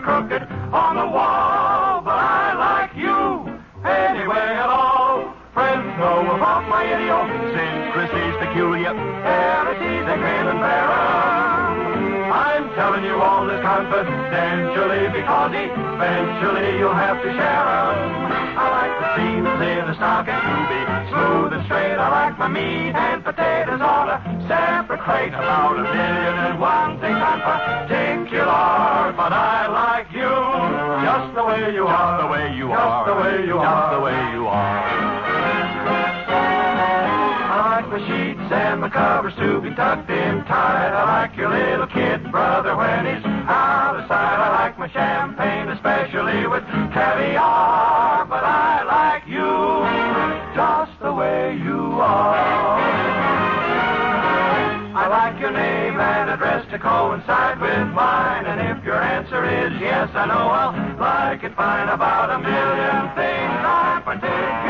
picture's 0.00 0.28
crooked 0.28 0.42
on 0.72 0.96
the 0.96 1.06
wall. 1.06 2.02
But 2.02 2.18
I 2.18 2.54
like 2.54 2.96
you 2.96 3.46
anyway 3.84 4.56
at 4.56 4.68
all. 4.68 5.34
Friends 5.52 5.98
know 5.98 6.34
about 6.36 6.68
my 6.68 6.84
idiosyncrasies, 6.84 8.36
peculiarities, 8.38 10.06
they 10.06 10.16
grin 10.16 10.46
and 10.46 10.60
bear 10.60 10.90
'em. 10.90 12.32
I'm 12.32 12.70
telling 12.74 13.04
you 13.04 13.20
all 13.20 13.46
this 13.46 13.60
confidentially 13.62 15.08
because 15.12 15.52
eventually 15.52 16.78
you'll 16.78 16.94
have 16.94 17.20
to 17.22 17.32
share 17.32 17.66
'em. 17.68 18.30
I 18.56 18.66
like 18.78 18.94
the 19.00 19.08
seams 19.16 19.60
in 19.60 19.86
the 19.86 19.94
stocking 19.94 20.34
to 20.34 20.54
be 20.70 20.80
smooth 21.10 21.52
and 21.52 21.64
straight. 21.64 21.98
I 21.98 22.08
like 22.08 22.38
my 22.38 22.48
meat 22.48 22.94
and 22.94 23.24
potatoes 23.24 23.80
on 23.80 24.08
a 24.10 24.18
separate 24.48 25.00
crate. 25.00 25.34
About 25.34 25.78
a 25.78 25.82
million 25.82 26.34
and 26.46 26.60
one 26.60 26.98
things 27.00 27.18
I'm 27.18 27.40
particular, 27.40 29.12
but 29.16 29.32
I 29.32 29.59
just 31.20 31.34
the 31.34 31.44
way 31.44 31.74
you 31.74 31.86
are. 31.86 32.16
Just 32.16 32.22
the 32.24 32.32
way 32.32 32.56
you 32.56 32.68
Just 32.68 32.80
are. 32.80 33.04
the 33.06 33.16
way 33.20 33.36
you 33.44 33.54
Just 33.60 33.68
are. 33.68 33.94
the 33.94 34.00
way 34.00 34.20
you 34.32 34.46
are. 34.46 34.80
I 37.50 37.56
like 37.76 37.88
my 37.92 38.00
sheets 38.08 38.52
and 38.52 38.80
my 38.80 38.88
covers 38.88 39.34
to 39.36 39.60
be 39.60 39.74
tucked 39.74 40.08
in 40.08 40.44
tight. 40.44 40.92
I 40.96 41.04
like 41.28 41.36
your 41.36 41.50
little 41.50 41.86
kid 41.88 42.30
brother 42.30 42.76
when 42.76 43.04
he's 43.04 43.24
out 43.24 43.96
of 44.00 44.08
sight. 44.08 44.38
I 44.40 44.48
like 44.64 44.78
my 44.78 44.88
champagne, 44.88 45.68
especially 45.68 46.46
with 46.46 46.64
caviar. 46.94 48.24
But 48.26 48.44
I 48.44 48.84
like 48.88 49.26
you 49.28 49.50
just 50.56 50.92
the 51.02 51.12
way 51.12 51.56
you 51.58 52.00
are. 52.00 52.80
I 54.92 55.06
like 55.08 55.40
your 55.40 55.52
name 55.52 56.00
and 56.00 56.30
address 56.30 56.64
to 56.70 56.78
coincide 56.78 57.60
with 57.60 57.88
mine. 57.94 58.46
And 58.46 58.60
answer 59.32 59.46
is 59.46 59.80
yes, 59.80 60.10
I 60.14 60.26
know 60.26 60.34
I'll 60.34 60.98
like 60.98 61.44
it 61.44 61.54
fine. 61.54 61.88
About 61.88 62.30
a 62.30 62.38
million 62.38 63.14
things 63.14 63.62
I'm 63.62 64.02
particular, 64.02 64.69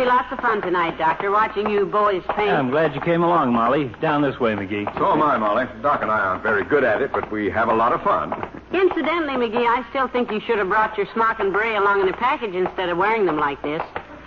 be 0.00 0.06
lots 0.06 0.32
of 0.32 0.38
fun 0.38 0.62
tonight, 0.62 0.96
Doctor, 0.96 1.30
watching 1.30 1.68
you 1.68 1.84
boys 1.84 2.22
paint. 2.34 2.48
I'm 2.48 2.70
glad 2.70 2.94
you 2.94 3.02
came 3.02 3.22
along, 3.22 3.52
Molly. 3.52 3.92
Down 4.00 4.22
this 4.22 4.40
way, 4.40 4.54
McGee. 4.54 4.86
So 4.96 5.12
am 5.12 5.20
I, 5.22 5.36
Molly. 5.36 5.66
Doc 5.82 6.00
and 6.00 6.10
I 6.10 6.18
aren't 6.20 6.42
very 6.42 6.64
good 6.64 6.84
at 6.84 7.02
it, 7.02 7.12
but 7.12 7.30
we 7.30 7.50
have 7.50 7.68
a 7.68 7.74
lot 7.74 7.92
of 7.92 8.02
fun. 8.02 8.32
Incidentally, 8.72 9.34
McGee, 9.34 9.66
I 9.66 9.84
still 9.90 10.08
think 10.08 10.30
you 10.30 10.40
should 10.40 10.56
have 10.56 10.68
brought 10.68 10.96
your 10.96 11.06
smock 11.12 11.38
and 11.38 11.52
beret 11.52 11.76
along 11.76 12.00
in 12.00 12.08
a 12.08 12.14
package 12.14 12.54
instead 12.54 12.88
of 12.88 12.96
wearing 12.96 13.26
them 13.26 13.36
like 13.36 13.60
this. 13.62 13.82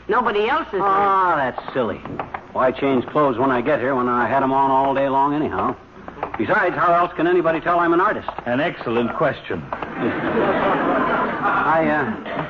Nobody 0.07 0.47
else 0.47 0.67
is. 0.73 0.79
Ah, 0.79 1.37
that's 1.37 1.73
silly. 1.73 1.97
Why 2.51 2.71
change 2.71 3.07
clothes 3.07 3.39
when 3.39 3.49
I 3.49 3.61
get 3.61 3.79
here 3.79 3.95
when 3.95 4.07
I 4.07 4.27
had 4.27 4.43
them 4.43 4.53
on 4.53 4.69
all 4.69 4.93
day 4.93 5.09
long 5.09 5.33
anyhow? 5.33 5.75
Besides, 6.37 6.75
how 6.75 6.93
else 6.93 7.11
can 7.15 7.25
anybody 7.25 7.59
tell 7.61 7.79
I'm 7.79 7.93
an 7.93 8.01
artist? 8.01 8.29
An 8.45 8.59
excellent 8.59 9.15
question. 9.15 9.63
I, 11.43 11.89
uh, 11.89 12.42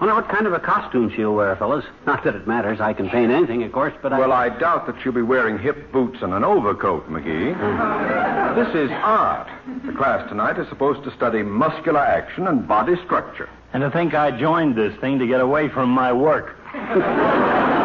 wonder 0.00 0.14
what 0.14 0.28
kind 0.28 0.46
of 0.46 0.54
a 0.54 0.58
costume 0.58 1.12
she'll 1.14 1.34
wear, 1.34 1.54
fellas. 1.56 1.84
Not 2.06 2.24
that 2.24 2.34
it 2.34 2.46
matters. 2.46 2.80
I 2.80 2.94
can 2.94 3.10
paint 3.10 3.30
anything, 3.30 3.62
of 3.62 3.72
course, 3.72 3.92
but 4.00 4.12
I... 4.12 4.18
Well, 4.18 4.32
I 4.32 4.48
doubt 4.48 4.86
that 4.86 4.96
she'll 5.02 5.12
be 5.12 5.22
wearing 5.22 5.58
hip 5.58 5.92
boots 5.92 6.18
and 6.22 6.32
an 6.32 6.42
overcoat, 6.42 7.08
McGee. 7.08 7.54
This 8.54 8.74
is 8.74 8.90
art. 8.90 9.48
The 9.84 9.92
class 9.92 10.28
tonight 10.28 10.58
is 10.58 10.68
supposed 10.68 11.04
to 11.04 11.14
study 11.14 11.42
muscular 11.42 12.00
action 12.00 12.46
and 12.46 12.66
body 12.66 12.94
structure. 13.04 13.48
And 13.72 13.82
to 13.82 13.90
think 13.90 14.14
I 14.14 14.30
joined 14.30 14.74
this 14.74 14.98
thing 15.00 15.18
to 15.18 15.26
get 15.26 15.40
away 15.40 15.68
from 15.68 15.90
my 15.90 16.12
work. 16.12 16.56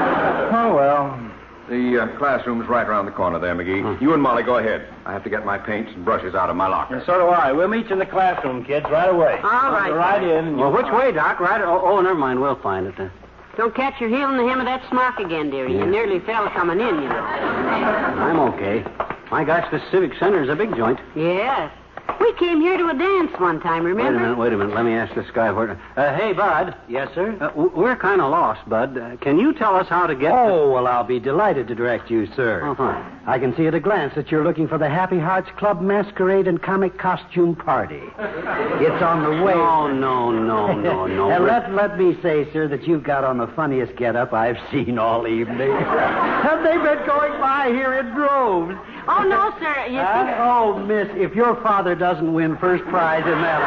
well. 1.69 1.79
The 1.79 2.01
uh, 2.03 2.17
classroom's 2.17 2.67
right 2.67 2.87
around 2.87 3.05
the 3.05 3.11
corner 3.11 3.39
there, 3.39 3.55
McGee. 3.55 4.01
You 4.01 4.13
and 4.13 4.21
Molly 4.21 4.43
go 4.43 4.57
ahead. 4.57 4.87
I 5.05 5.13
have 5.13 5.23
to 5.23 5.29
get 5.29 5.45
my 5.45 5.57
paints 5.57 5.91
and 5.93 6.05
brushes 6.05 6.35
out 6.35 6.49
of 6.49 6.55
my 6.55 6.67
locker. 6.67 6.95
And 6.95 7.05
so 7.05 7.17
do 7.19 7.27
I. 7.27 7.51
We'll 7.51 7.67
meet 7.67 7.87
you 7.87 7.93
in 7.93 7.99
the 7.99 8.05
classroom, 8.05 8.63
kids, 8.63 8.85
right 8.89 9.09
away. 9.09 9.39
All 9.43 9.49
right, 9.71 9.89
Go 9.89 9.95
right 9.97 10.19
Doc. 10.19 10.43
in. 10.45 10.57
Well, 10.57 10.71
which 10.71 10.87
way, 10.91 11.11
Doc? 11.11 11.39
Right? 11.39 11.61
Oh, 11.61 11.81
oh, 11.83 12.01
never 12.01 12.15
mind. 12.15 12.39
We'll 12.41 12.55
find 12.61 12.87
it. 12.87 12.99
Uh, 12.99 13.09
Don't 13.57 13.73
catch 13.75 13.99
your 13.99 14.09
heel 14.09 14.29
in 14.29 14.37
the 14.37 14.43
hem 14.47 14.59
of 14.59 14.65
that 14.65 14.87
smock 14.89 15.19
again, 15.19 15.49
dearie. 15.49 15.73
You 15.73 15.85
nearly 15.85 16.19
fell 16.19 16.49
coming 16.49 16.79
in, 16.79 16.95
you 16.95 17.09
know. 17.09 17.15
I'm 17.15 18.39
okay. 18.53 18.83
My 19.31 19.43
gosh, 19.43 19.69
this 19.71 19.81
civic 19.91 20.11
center 20.19 20.43
is 20.43 20.49
a 20.49 20.55
big 20.55 20.75
joint. 20.75 20.99
Yes. 21.15 21.71
We 22.19 22.33
came 22.33 22.61
here 22.61 22.77
to 22.77 22.89
a 22.89 22.93
dance 22.93 23.31
one 23.39 23.59
time, 23.61 23.83
remember? 23.83 24.03
Wait 24.03 24.09
a 24.09 24.13
remember? 24.13 24.19
minute, 24.21 24.37
wait 24.37 24.53
a 24.53 24.57
minute. 24.57 24.75
Let 24.75 24.85
me 24.85 24.93
ask 24.93 25.13
this 25.15 25.29
guy 25.33 25.51
where. 25.51 25.79
Uh, 25.95 26.15
hey, 26.15 26.33
Bud. 26.33 26.75
Yes, 26.87 27.09
sir. 27.13 27.37
Uh, 27.39 27.51
we're 27.55 27.95
kind 27.95 28.21
of 28.21 28.31
lost, 28.31 28.67
Bud. 28.69 28.97
Uh, 28.97 29.17
can 29.17 29.37
you 29.39 29.53
tell 29.53 29.75
us 29.75 29.87
how 29.87 30.07
to 30.07 30.15
get? 30.15 30.31
Oh, 30.31 30.71
well, 30.71 30.87
I'll 30.87 31.03
be 31.03 31.19
delighted 31.19 31.67
to 31.67 31.75
direct 31.75 32.09
you, 32.09 32.27
sir. 32.35 32.67
Uh-huh. 32.69 33.03
I 33.27 33.39
can 33.39 33.55
see 33.55 33.67
at 33.67 33.73
a 33.73 33.79
glance 33.79 34.13
that 34.15 34.31
you're 34.31 34.43
looking 34.43 34.67
for 34.67 34.77
the 34.77 34.89
Happy 34.89 35.17
Hearts 35.19 35.49
Club 35.57 35.81
Masquerade 35.81 36.47
and 36.47 36.61
Comic 36.61 36.97
Costume 36.97 37.55
Party. 37.55 38.01
It's 38.19 39.03
on 39.03 39.23
the 39.23 39.43
way. 39.43 39.53
No, 39.53 39.87
no, 39.91 40.31
no, 40.31 40.73
no, 40.73 41.07
no. 41.07 41.31
and 41.31 41.45
let, 41.45 41.73
let 41.73 41.97
me 41.97 42.17
say, 42.21 42.51
sir, 42.53 42.67
that 42.67 42.87
you've 42.87 43.03
got 43.03 43.23
on 43.23 43.37
the 43.37 43.47
funniest 43.47 43.95
get-up 43.95 44.31
I've 44.33 44.57
seen 44.71 44.99
all 44.99 45.27
evening. 45.27 45.71
Have 45.71 46.63
they 46.63 46.77
been 46.77 47.05
going 47.05 47.39
by 47.39 47.69
here 47.69 47.93
in 47.95 48.13
droves? 48.13 48.75
Oh, 49.07 49.23
no, 49.23 49.53
sir. 49.59 49.85
You 49.87 49.99
Huh? 49.99 50.25
see... 50.25 50.33
Oh, 50.41 50.79
miss, 50.85 51.07
if 51.15 51.35
your 51.35 51.55
father 51.61 51.95
doesn't 51.95 52.33
win 52.33 52.57
first 52.57 52.83
prize 52.85 53.23
in 53.25 53.41
that... 53.41 53.61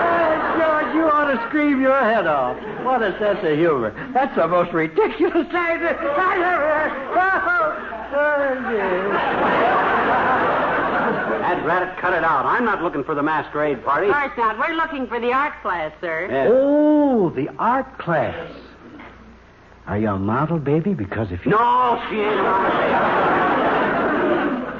Hey, 0.00 0.34
uh, 0.36 0.58
George, 0.58 0.94
you 0.94 1.04
ought 1.08 1.30
to 1.32 1.48
scream 1.48 1.80
your 1.80 1.98
head 1.98 2.26
off. 2.26 2.56
What 2.84 3.02
a 3.02 3.16
sense 3.18 3.38
of 3.42 3.56
humor. 3.58 3.92
That's 4.12 4.34
the 4.36 4.46
most 4.48 4.72
ridiculous 4.72 5.46
thing 5.48 5.80
that 5.80 5.98
I've 6.00 6.40
ever 6.40 6.70
Dad, 11.50 11.58
oh, 11.62 11.66
rat 11.66 11.82
it, 11.82 11.96
cut 12.00 12.12
it 12.12 12.24
out. 12.24 12.46
I'm 12.46 12.64
not 12.64 12.82
looking 12.82 13.04
for 13.04 13.14
the 13.14 13.22
masquerade 13.22 13.84
party. 13.84 14.08
Of 14.08 14.14
course 14.14 14.32
not. 14.36 14.58
We're 14.58 14.74
looking 14.74 15.06
for 15.06 15.20
the 15.20 15.32
art 15.32 15.54
class, 15.62 15.92
sir. 16.00 16.28
Yeah. 16.30 16.48
Oh, 16.50 17.30
the 17.30 17.48
art 17.58 17.98
class. 17.98 18.50
Are 19.90 19.98
you 19.98 20.08
a 20.08 20.16
model, 20.16 20.60
baby? 20.60 20.94
Because 20.94 21.32
if 21.32 21.44
you... 21.44 21.50
No, 21.50 22.00
she 22.08 22.14
ain't 22.14 22.38
a 22.38 22.42
model. 22.44 22.70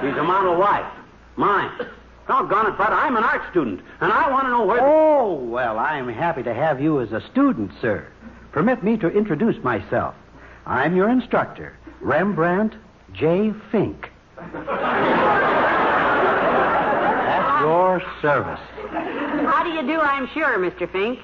She's 0.01 0.17
a 0.17 0.23
model 0.23 0.57
wife. 0.57 0.87
Mine. 1.35 1.69
Doggone 2.29 2.69
it, 2.69 2.79
Bud, 2.79 2.93
I'm 2.93 3.17
an 3.17 3.25
art 3.25 3.43
student, 3.51 3.81
and 4.01 4.13
I 4.13 4.31
want 4.31 4.45
to 4.45 4.51
know 4.51 4.65
where... 4.65 4.79
Oh, 4.81 5.35
well, 5.35 5.81
I'm 5.81 6.09
happy 6.09 6.45
to 6.45 6.55
have 6.55 6.81
you 6.81 7.01
as 7.01 7.11
a 7.11 7.21
student, 7.33 7.73
sir. 7.81 8.07
Permit 8.53 8.85
me 8.85 8.97
to 8.99 9.09
introduce 9.09 9.61
myself. 9.65 10.15
I'm 10.65 10.95
your 10.95 11.09
instructor, 11.09 11.77
Rembrandt 12.01 12.77
J. 13.13 13.53
Fink. 13.73 14.11
At 14.39 14.61
your 17.63 18.01
service. 18.23 18.61
How 19.51 19.65
do 19.65 19.71
you 19.71 19.83
do, 19.83 20.01
I'm 20.01 20.29
sure, 20.29 20.57
Mr. 20.61 20.89
Fink? 20.93 21.19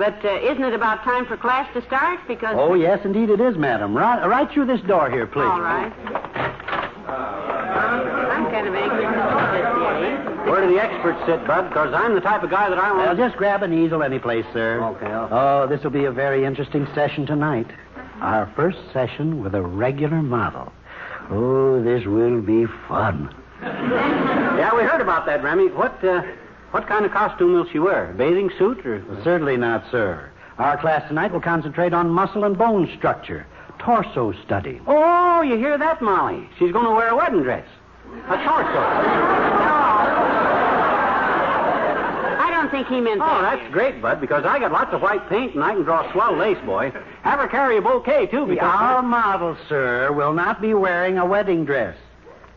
But 0.00 0.24
uh, 0.24 0.40
isn't 0.40 0.64
it 0.64 0.72
about 0.72 1.04
time 1.04 1.26
for 1.26 1.36
class 1.36 1.70
to 1.74 1.84
start? 1.84 2.20
Because. 2.26 2.56
Oh, 2.58 2.72
yes, 2.72 3.00
indeed 3.04 3.28
it 3.28 3.38
is, 3.38 3.54
madam. 3.58 3.94
Right, 3.94 4.24
right 4.26 4.50
through 4.50 4.64
this 4.64 4.80
door 4.88 5.10
here, 5.10 5.26
please. 5.26 5.42
All 5.44 5.60
right. 5.60 5.92
I'm 7.06 8.50
kind 8.50 8.66
of 8.66 8.74
anxious 8.74 8.96
to 8.98 9.10
know 9.12 9.52
this, 9.52 10.24
dearie. 10.24 10.50
Where 10.50 10.66
do 10.66 10.72
the 10.72 10.80
experts 10.82 11.18
sit, 11.26 11.46
Bud? 11.46 11.68
Because 11.68 11.92
I'm 11.92 12.14
the 12.14 12.22
type 12.22 12.42
of 12.42 12.48
guy 12.48 12.70
that 12.70 12.78
I 12.78 12.92
Well, 12.92 13.06
want. 13.08 13.18
just 13.18 13.36
grab 13.36 13.62
an 13.62 13.74
easel 13.74 14.02
any 14.02 14.18
place, 14.18 14.46
sir. 14.54 14.82
Okay, 14.82 15.04
I'll- 15.12 15.28
Oh, 15.30 15.66
this 15.66 15.84
will 15.84 15.90
be 15.90 16.06
a 16.06 16.10
very 16.10 16.46
interesting 16.46 16.86
session 16.94 17.26
tonight. 17.26 17.66
Our 18.22 18.46
first 18.56 18.78
session 18.94 19.42
with 19.44 19.54
a 19.54 19.60
regular 19.60 20.22
model. 20.22 20.72
Oh, 21.30 21.82
this 21.82 22.06
will 22.06 22.40
be 22.40 22.64
fun. 22.88 23.28
Yeah, 23.62 24.74
we 24.74 24.82
heard 24.82 25.02
about 25.02 25.26
that, 25.26 25.42
Remy. 25.42 25.68
What, 25.68 26.02
uh, 26.02 26.22
what 26.70 26.86
kind 26.86 27.04
of 27.04 27.10
costume 27.10 27.52
will 27.54 27.66
she 27.66 27.78
wear? 27.78 28.14
Bathing 28.16 28.50
suit 28.58 28.86
or? 28.86 29.02
Certainly 29.24 29.56
not, 29.56 29.84
sir. 29.90 30.30
Our 30.58 30.76
class 30.76 31.06
tonight 31.08 31.32
will 31.32 31.40
concentrate 31.40 31.92
on 31.92 32.10
muscle 32.10 32.44
and 32.44 32.56
bone 32.56 32.88
structure, 32.96 33.46
torso 33.78 34.32
study. 34.44 34.80
Oh, 34.86 35.42
you 35.42 35.56
hear 35.56 35.78
that, 35.78 36.00
Molly? 36.02 36.48
She's 36.58 36.70
going 36.70 36.84
to 36.84 36.92
wear 36.92 37.08
a 37.08 37.16
wedding 37.16 37.42
dress. 37.42 37.66
A 38.28 38.36
torso. 38.36 38.80
I 42.38 42.50
don't 42.52 42.70
think 42.70 42.88
he 42.88 43.00
meant 43.00 43.20
oh, 43.20 43.26
that. 43.26 43.38
Oh, 43.38 43.42
that's 43.42 43.72
great, 43.72 44.02
Bud, 44.02 44.20
because 44.20 44.44
I 44.44 44.58
got 44.58 44.70
lots 44.70 44.92
of 44.92 45.00
white 45.02 45.28
paint 45.28 45.54
and 45.54 45.64
I 45.64 45.72
can 45.74 45.82
draw 45.82 46.12
swell 46.12 46.36
lace, 46.36 46.58
boy. 46.64 46.92
Have 47.22 47.40
her 47.40 47.48
carry 47.48 47.78
a 47.78 47.82
bouquet, 47.82 48.26
too, 48.26 48.46
because... 48.46 48.62
Our 48.62 49.02
model, 49.02 49.56
sir, 49.68 50.12
will 50.12 50.34
not 50.34 50.60
be 50.60 50.74
wearing 50.74 51.18
a 51.18 51.24
wedding 51.24 51.64
dress 51.64 51.96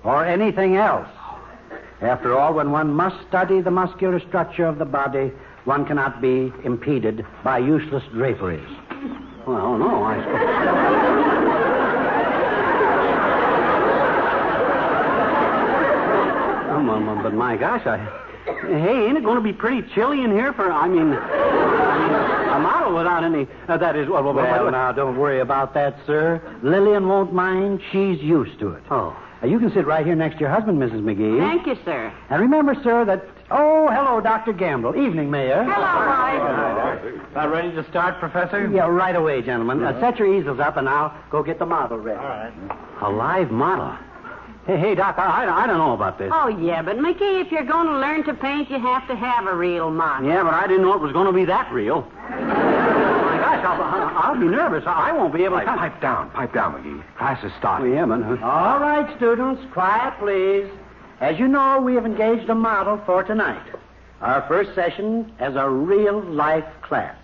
or 0.04 0.26
anything 0.26 0.76
else. 0.76 1.08
After 2.02 2.38
all, 2.38 2.54
when 2.54 2.72
one 2.72 2.94
must 2.94 3.16
study 3.28 3.62
the 3.62 3.72
muscular 3.72 4.20
structure 4.28 4.66
of 4.66 4.78
the 4.78 4.86
body, 4.86 5.32
one 5.66 5.86
cannot 5.86 6.22
be 6.22 6.52
impeded 6.64 7.26
by 7.44 7.60
useless 7.60 8.04
draperies. 8.12 8.68
Well, 9.48 9.78
no, 9.78 10.04
I 10.04 10.18
suppose. 10.18 11.44
Oh, 16.76 17.20
but 17.24 17.34
my 17.34 17.56
gosh, 17.56 17.86
I. 17.86 17.98
Hey, 18.46 19.08
ain't 19.08 19.18
it 19.18 19.24
going 19.24 19.38
to 19.38 19.42
be 19.42 19.54
pretty 19.54 19.88
chilly 19.96 20.24
in 20.24 20.32
here 20.32 20.52
for, 20.54 20.70
I 20.70 20.88
mean, 20.88 21.14
I 21.14 21.98
mean 21.98 22.14
a 22.50 22.60
model 22.60 22.96
without 22.96 23.24
any. 23.24 23.48
Uh, 23.68 23.78
that 23.78 23.96
is, 23.96 24.10
well, 24.10 24.24
well, 24.24 24.34
well, 24.34 24.44
Well, 24.44 24.64
well, 24.64 24.72
now, 24.72 24.92
don't 24.92 25.18
worry 25.18 25.40
about 25.40 25.74
that, 25.76 25.98
sir. 26.06 26.42
Lillian 26.62 27.08
won't 27.08 27.34
mind. 27.34 27.82
She's 27.92 28.20
used 28.22 28.60
to 28.60 28.72
it. 28.74 28.84
Oh. 28.92 29.16
Now, 29.44 29.50
you 29.50 29.60
can 29.60 29.74
sit 29.74 29.86
right 29.86 30.06
here 30.06 30.16
next 30.16 30.36
to 30.36 30.40
your 30.40 30.50
husband, 30.50 30.80
Mrs. 30.82 31.02
McGee. 31.02 31.38
Thank 31.38 31.68
you, 31.68 31.76
sir. 31.84 32.14
And 32.30 32.42
remember, 32.42 32.76
sir, 32.82 33.04
that. 33.04 33.26
Oh, 33.52 33.90
hello, 33.92 34.22
Dr. 34.22 34.54
Gamble. 34.54 34.96
Evening, 34.96 35.30
Mayor. 35.30 35.66
Hello, 35.66 35.76
Molly. 35.76 37.20
About 37.32 37.52
ready 37.52 37.72
to 37.74 37.84
start, 37.90 38.20
Professor? 38.20 38.72
Yeah, 38.72 38.88
right 38.88 39.18
away, 39.18 39.42
gentlemen. 39.42 39.84
Uh, 39.84 40.00
set 40.00 40.18
your 40.18 40.34
easels 40.34 40.62
up, 40.62 40.78
and 40.78 40.88
I'll 40.88 41.14
go 41.30 41.44
get 41.44 41.60
the 41.60 41.66
model 41.66 41.98
ready. 41.98 42.20
All 42.20 42.26
right. 42.26 42.54
A 43.02 43.10
live 43.10 43.52
model. 43.52 43.98
Hey, 44.66 44.78
hey, 44.78 44.96
Doc, 44.96 45.16
I, 45.18 45.44
I, 45.44 45.64
I 45.64 45.68
don't 45.68 45.78
know 45.78 45.92
about 45.92 46.18
this. 46.18 46.32
Oh, 46.34 46.48
yeah, 46.48 46.82
but 46.82 46.98
Mickey, 46.98 47.42
if 47.42 47.52
you're 47.52 47.66
going 47.66 47.88
to 47.88 48.00
learn 48.00 48.24
to 48.24 48.34
paint, 48.34 48.72
you 48.72 48.80
have 48.80 49.06
to 49.10 49.16
have 49.16 49.46
a 49.46 49.54
real 49.54 49.92
model. 49.92 50.30
Yeah, 50.30 50.42
but 50.44 50.54
I 50.54 50.68
didn't 50.68 50.84
know 50.84 50.94
it 50.94 51.02
was 51.02 51.12
going 51.12 51.28
to 51.28 51.34
be 51.34 51.44
that 51.44 51.70
real. 51.74 52.10
My 53.64 53.78
gosh, 53.78 54.14
I'll, 54.16 54.34
I'll 54.34 54.40
be 54.40 54.48
nervous. 54.48 54.84
I 54.86 55.12
won't 55.12 55.34
be 55.34 55.44
able 55.44 55.60
to. 55.60 55.66
Pipe, 55.66 55.78
pipe 55.78 56.02
down, 56.02 56.30
pipe 56.32 56.54
down, 56.54 56.74
McGee. 56.74 57.18
Class 57.18 57.44
is 57.44 57.52
starting. 57.60 57.94
yeah, 57.94 58.04
uh, 58.04 58.08
but. 58.08 58.44
All 58.44 58.80
right, 58.80 59.16
students, 59.18 59.62
quiet, 59.74 60.14
please. 60.20 60.70
As 61.20 61.40
you 61.40 61.48
know, 61.48 61.80
we 61.80 61.96
have 61.96 62.06
engaged 62.06 62.50
a 62.50 62.56
model 62.56 63.02
for 63.06 63.24
tonight. 63.24 63.66
Our 64.22 64.46
first 64.48 64.74
session 64.76 65.34
as 65.40 65.56
a 65.56 65.70
real 65.70 66.22
life 66.22 66.66
class. 66.82 67.16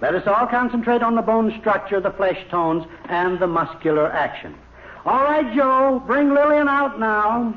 Let 0.00 0.14
us 0.14 0.26
all 0.26 0.46
concentrate 0.48 1.02
on 1.02 1.14
the 1.14 1.22
bone 1.22 1.56
structure, 1.60 2.00
the 2.00 2.10
flesh 2.10 2.38
tones, 2.50 2.84
and 3.04 3.38
the 3.38 3.46
muscular 3.46 4.10
action. 4.10 4.56
All 5.04 5.22
right, 5.22 5.54
Joe, 5.54 6.02
bring 6.06 6.34
Lillian 6.34 6.68
out 6.68 6.98
now. 6.98 7.54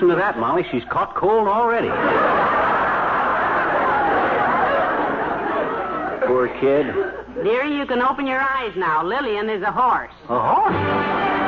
Listen 0.00 0.16
to 0.16 0.22
that, 0.22 0.38
Molly. 0.38 0.64
She's 0.72 0.84
caught 0.84 1.14
cold 1.14 1.46
already. 1.46 1.88
Poor 6.26 6.48
kid. 6.58 6.86
Dearie, 7.44 7.76
you 7.76 7.84
can 7.84 8.00
open 8.00 8.26
your 8.26 8.40
eyes 8.40 8.72
now. 8.76 9.04
Lillian 9.04 9.50
is 9.50 9.60
a 9.60 9.70
horse. 9.70 10.14
A 10.30 10.40
horse? 10.40 11.39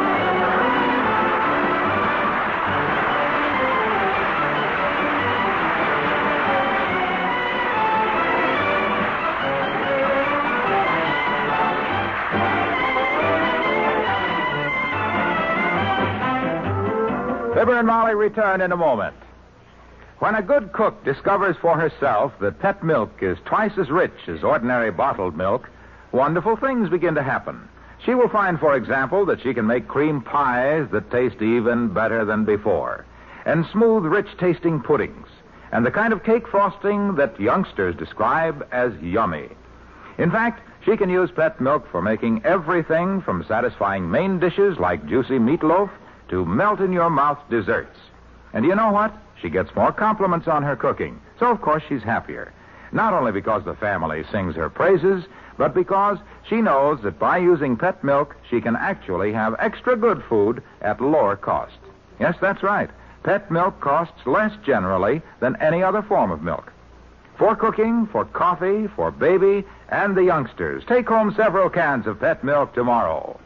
And 17.82 17.88
Molly 17.88 18.14
return 18.14 18.60
in 18.60 18.70
a 18.70 18.76
moment. 18.76 19.16
When 20.20 20.36
a 20.36 20.42
good 20.42 20.72
cook 20.72 21.04
discovers 21.04 21.56
for 21.60 21.76
herself 21.76 22.32
that 22.38 22.60
pet 22.60 22.84
milk 22.84 23.10
is 23.20 23.36
twice 23.44 23.76
as 23.76 23.90
rich 23.90 24.28
as 24.28 24.44
ordinary 24.44 24.92
bottled 24.92 25.36
milk, 25.36 25.68
wonderful 26.12 26.54
things 26.54 26.88
begin 26.90 27.16
to 27.16 27.24
happen. 27.24 27.68
She 28.06 28.14
will 28.14 28.28
find, 28.28 28.60
for 28.60 28.76
example, 28.76 29.26
that 29.26 29.42
she 29.42 29.52
can 29.52 29.66
make 29.66 29.88
cream 29.88 30.20
pies 30.20 30.86
that 30.92 31.10
taste 31.10 31.42
even 31.42 31.88
better 31.88 32.24
than 32.24 32.44
before, 32.44 33.04
and 33.46 33.66
smooth, 33.72 34.04
rich 34.04 34.28
tasting 34.38 34.78
puddings, 34.80 35.26
and 35.72 35.84
the 35.84 35.90
kind 35.90 36.12
of 36.12 36.22
cake 36.22 36.46
frosting 36.46 37.16
that 37.16 37.40
youngsters 37.40 37.96
describe 37.96 38.64
as 38.70 38.92
yummy. 39.02 39.48
In 40.18 40.30
fact, 40.30 40.62
she 40.84 40.96
can 40.96 41.10
use 41.10 41.32
pet 41.32 41.60
milk 41.60 41.90
for 41.90 42.00
making 42.00 42.42
everything 42.44 43.22
from 43.22 43.44
satisfying 43.48 44.08
main 44.08 44.38
dishes 44.38 44.78
like 44.78 45.04
juicy 45.08 45.40
meatloaf 45.40 45.90
to 46.32 46.46
melt 46.46 46.80
in 46.80 46.94
your 46.94 47.10
mouth 47.10 47.38
desserts. 47.50 47.98
And 48.54 48.64
you 48.64 48.74
know 48.74 48.90
what? 48.90 49.14
She 49.42 49.50
gets 49.50 49.74
more 49.76 49.92
compliments 49.92 50.48
on 50.48 50.62
her 50.62 50.74
cooking. 50.74 51.20
So, 51.38 51.50
of 51.50 51.60
course, 51.60 51.82
she's 51.86 52.02
happier. 52.02 52.54
Not 52.90 53.12
only 53.12 53.32
because 53.32 53.64
the 53.64 53.74
family 53.74 54.24
sings 54.32 54.56
her 54.56 54.70
praises, 54.70 55.24
but 55.58 55.74
because 55.74 56.16
she 56.48 56.62
knows 56.62 57.02
that 57.02 57.18
by 57.18 57.36
using 57.36 57.76
pet 57.76 58.02
milk, 58.02 58.34
she 58.48 58.62
can 58.62 58.76
actually 58.76 59.30
have 59.34 59.56
extra 59.58 59.94
good 59.94 60.24
food 60.26 60.62
at 60.80 61.02
lower 61.02 61.36
cost. 61.36 61.76
Yes, 62.18 62.34
that's 62.40 62.62
right. 62.62 62.88
Pet 63.24 63.50
milk 63.50 63.78
costs 63.82 64.26
less 64.26 64.52
generally 64.64 65.20
than 65.40 65.60
any 65.60 65.82
other 65.82 66.00
form 66.00 66.30
of 66.30 66.42
milk. 66.42 66.72
For 67.36 67.54
cooking, 67.54 68.06
for 68.06 68.24
coffee, 68.24 68.86
for 68.96 69.10
baby, 69.10 69.64
and 69.90 70.16
the 70.16 70.24
youngsters, 70.24 70.82
take 70.86 71.08
home 71.08 71.34
several 71.36 71.68
cans 71.68 72.06
of 72.06 72.20
pet 72.20 72.42
milk 72.42 72.72
tomorrow. 72.72 73.38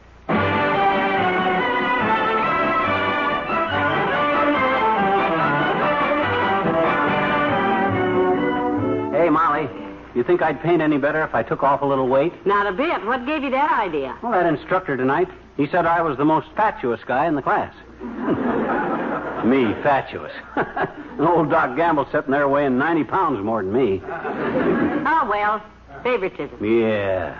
You 10.17 10.23
think 10.23 10.41
I'd 10.41 10.59
paint 10.63 10.81
any 10.81 10.97
better 10.97 11.21
if 11.23 11.35
I 11.35 11.43
took 11.43 11.61
off 11.61 11.83
a 11.83 11.85
little 11.85 12.07
weight? 12.07 12.33
Not 12.43 12.65
a 12.65 12.71
bit. 12.71 13.05
What 13.05 13.27
gave 13.27 13.43
you 13.43 13.51
that 13.51 13.71
idea? 13.71 14.17
Well, 14.23 14.31
that 14.31 14.47
instructor 14.47 14.97
tonight, 14.97 15.29
he 15.57 15.67
said 15.67 15.85
I 15.85 16.01
was 16.01 16.17
the 16.17 16.25
most 16.25 16.47
fatuous 16.55 16.99
guy 17.05 17.27
in 17.27 17.35
the 17.35 17.43
class. 17.43 17.71
me, 19.45 19.75
fatuous. 19.83 20.33
old 21.19 21.51
Doc 21.51 21.77
Gamble 21.77 22.07
sitting 22.11 22.31
there 22.31 22.49
weighing 22.49 22.79
90 22.79 23.03
pounds 23.03 23.45
more 23.45 23.61
than 23.61 23.71
me. 23.71 24.01
Oh, 24.03 25.27
well, 25.29 25.63
favoritism. 26.01 26.65
Yeah. 26.65 27.39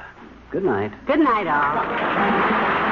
Good 0.52 0.64
night. 0.64 0.94
Good 1.08 1.20
night, 1.20 1.48
all. 1.48 2.87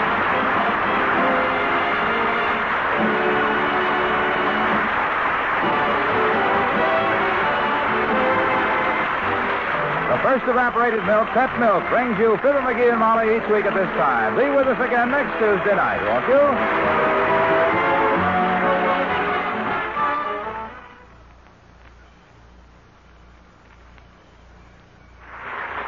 First 10.26 10.46
evaporated 10.48 11.06
milk, 11.06 11.28
pet 11.38 11.54
milk, 11.60 11.88
brings 11.90 12.18
you 12.18 12.36
Fibber 12.38 12.60
McGee 12.62 12.90
and 12.90 13.00
Molly 13.00 13.38
each 13.38 13.48
week 13.48 13.64
at 13.64 13.76
this 13.76 13.86
time. 13.94 14.34
Be 14.34 14.50
with 14.50 14.66
us 14.66 14.82
again 14.82 15.12
next 15.12 15.38
Tuesday 15.38 15.76
night, 15.76 16.02
won't 16.02 16.26
you? 16.26 16.42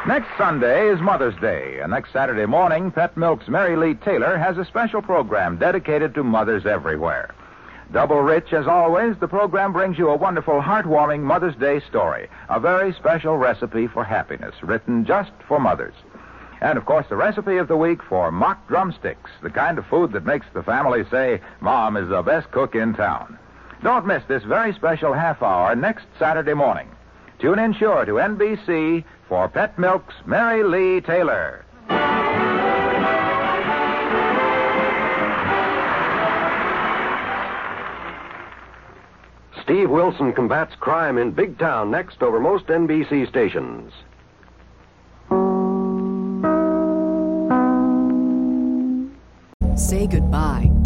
Next 0.07 0.27
Sunday 0.37 0.87
is 0.87 1.01
Mother's 1.01 1.35
Day, 1.41 1.79
and 1.81 1.89
next 1.89 2.13
Saturday 2.13 2.45
morning, 2.45 2.91
Pet 2.91 3.17
Milk's 3.17 3.47
Mary 3.47 3.75
Lee 3.75 3.95
Taylor 3.95 4.37
has 4.37 4.59
a 4.59 4.65
special 4.65 5.01
program 5.01 5.57
dedicated 5.57 6.13
to 6.13 6.23
mothers 6.23 6.67
everywhere. 6.67 7.33
Double 7.91 8.21
rich 8.21 8.51
as 8.51 8.67
always, 8.67 9.15
the 9.17 9.27
program 9.27 9.71
brings 9.71 9.97
you 9.97 10.09
a 10.09 10.15
wonderful, 10.15 10.61
heartwarming 10.61 11.21
Mother's 11.21 11.55
Day 11.55 11.79
story. 11.79 12.27
A 12.49 12.59
very 12.59 12.91
special 12.93 13.37
recipe 13.37 13.87
for 13.87 14.03
happiness, 14.03 14.55
written 14.61 15.05
just 15.05 15.31
for 15.47 15.59
mothers. 15.59 15.93
And 16.59 16.77
of 16.77 16.85
course, 16.85 17.05
the 17.07 17.15
recipe 17.15 17.57
of 17.57 17.67
the 17.67 17.77
week 17.77 18.03
for 18.03 18.31
mock 18.31 18.67
drumsticks, 18.67 19.31
the 19.41 19.49
kind 19.49 19.77
of 19.77 19.85
food 19.85 20.11
that 20.13 20.25
makes 20.25 20.47
the 20.53 20.63
family 20.63 21.05
say, 21.09 21.39
Mom 21.61 21.95
is 21.95 22.09
the 22.09 22.21
best 22.21 22.51
cook 22.51 22.75
in 22.75 22.93
town. 22.93 23.37
Don't 23.83 24.07
miss 24.07 24.23
this 24.27 24.43
very 24.43 24.73
special 24.73 25.13
half 25.13 25.41
hour 25.41 25.75
next 25.75 26.07
Saturday 26.19 26.55
morning. 26.55 26.89
Tune 27.39 27.59
in 27.59 27.73
sure 27.73 28.03
to 28.03 28.13
NBC 28.13 29.03
for 29.29 29.47
Pet 29.47 29.77
Milk's 29.77 30.15
Mary 30.25 30.63
Lee 30.63 30.99
Taylor. 30.99 31.63
Steve 39.67 39.89
Wilson 39.89 40.31
combats 40.31 40.73
crime 40.79 41.17
in 41.17 41.31
Big 41.31 41.59
Town 41.59 41.91
next 41.91 42.23
over 42.23 42.39
most 42.39 42.67
NBC 42.67 43.27
stations. 43.27 43.91
Say 49.75 50.07
goodbye 50.07 50.71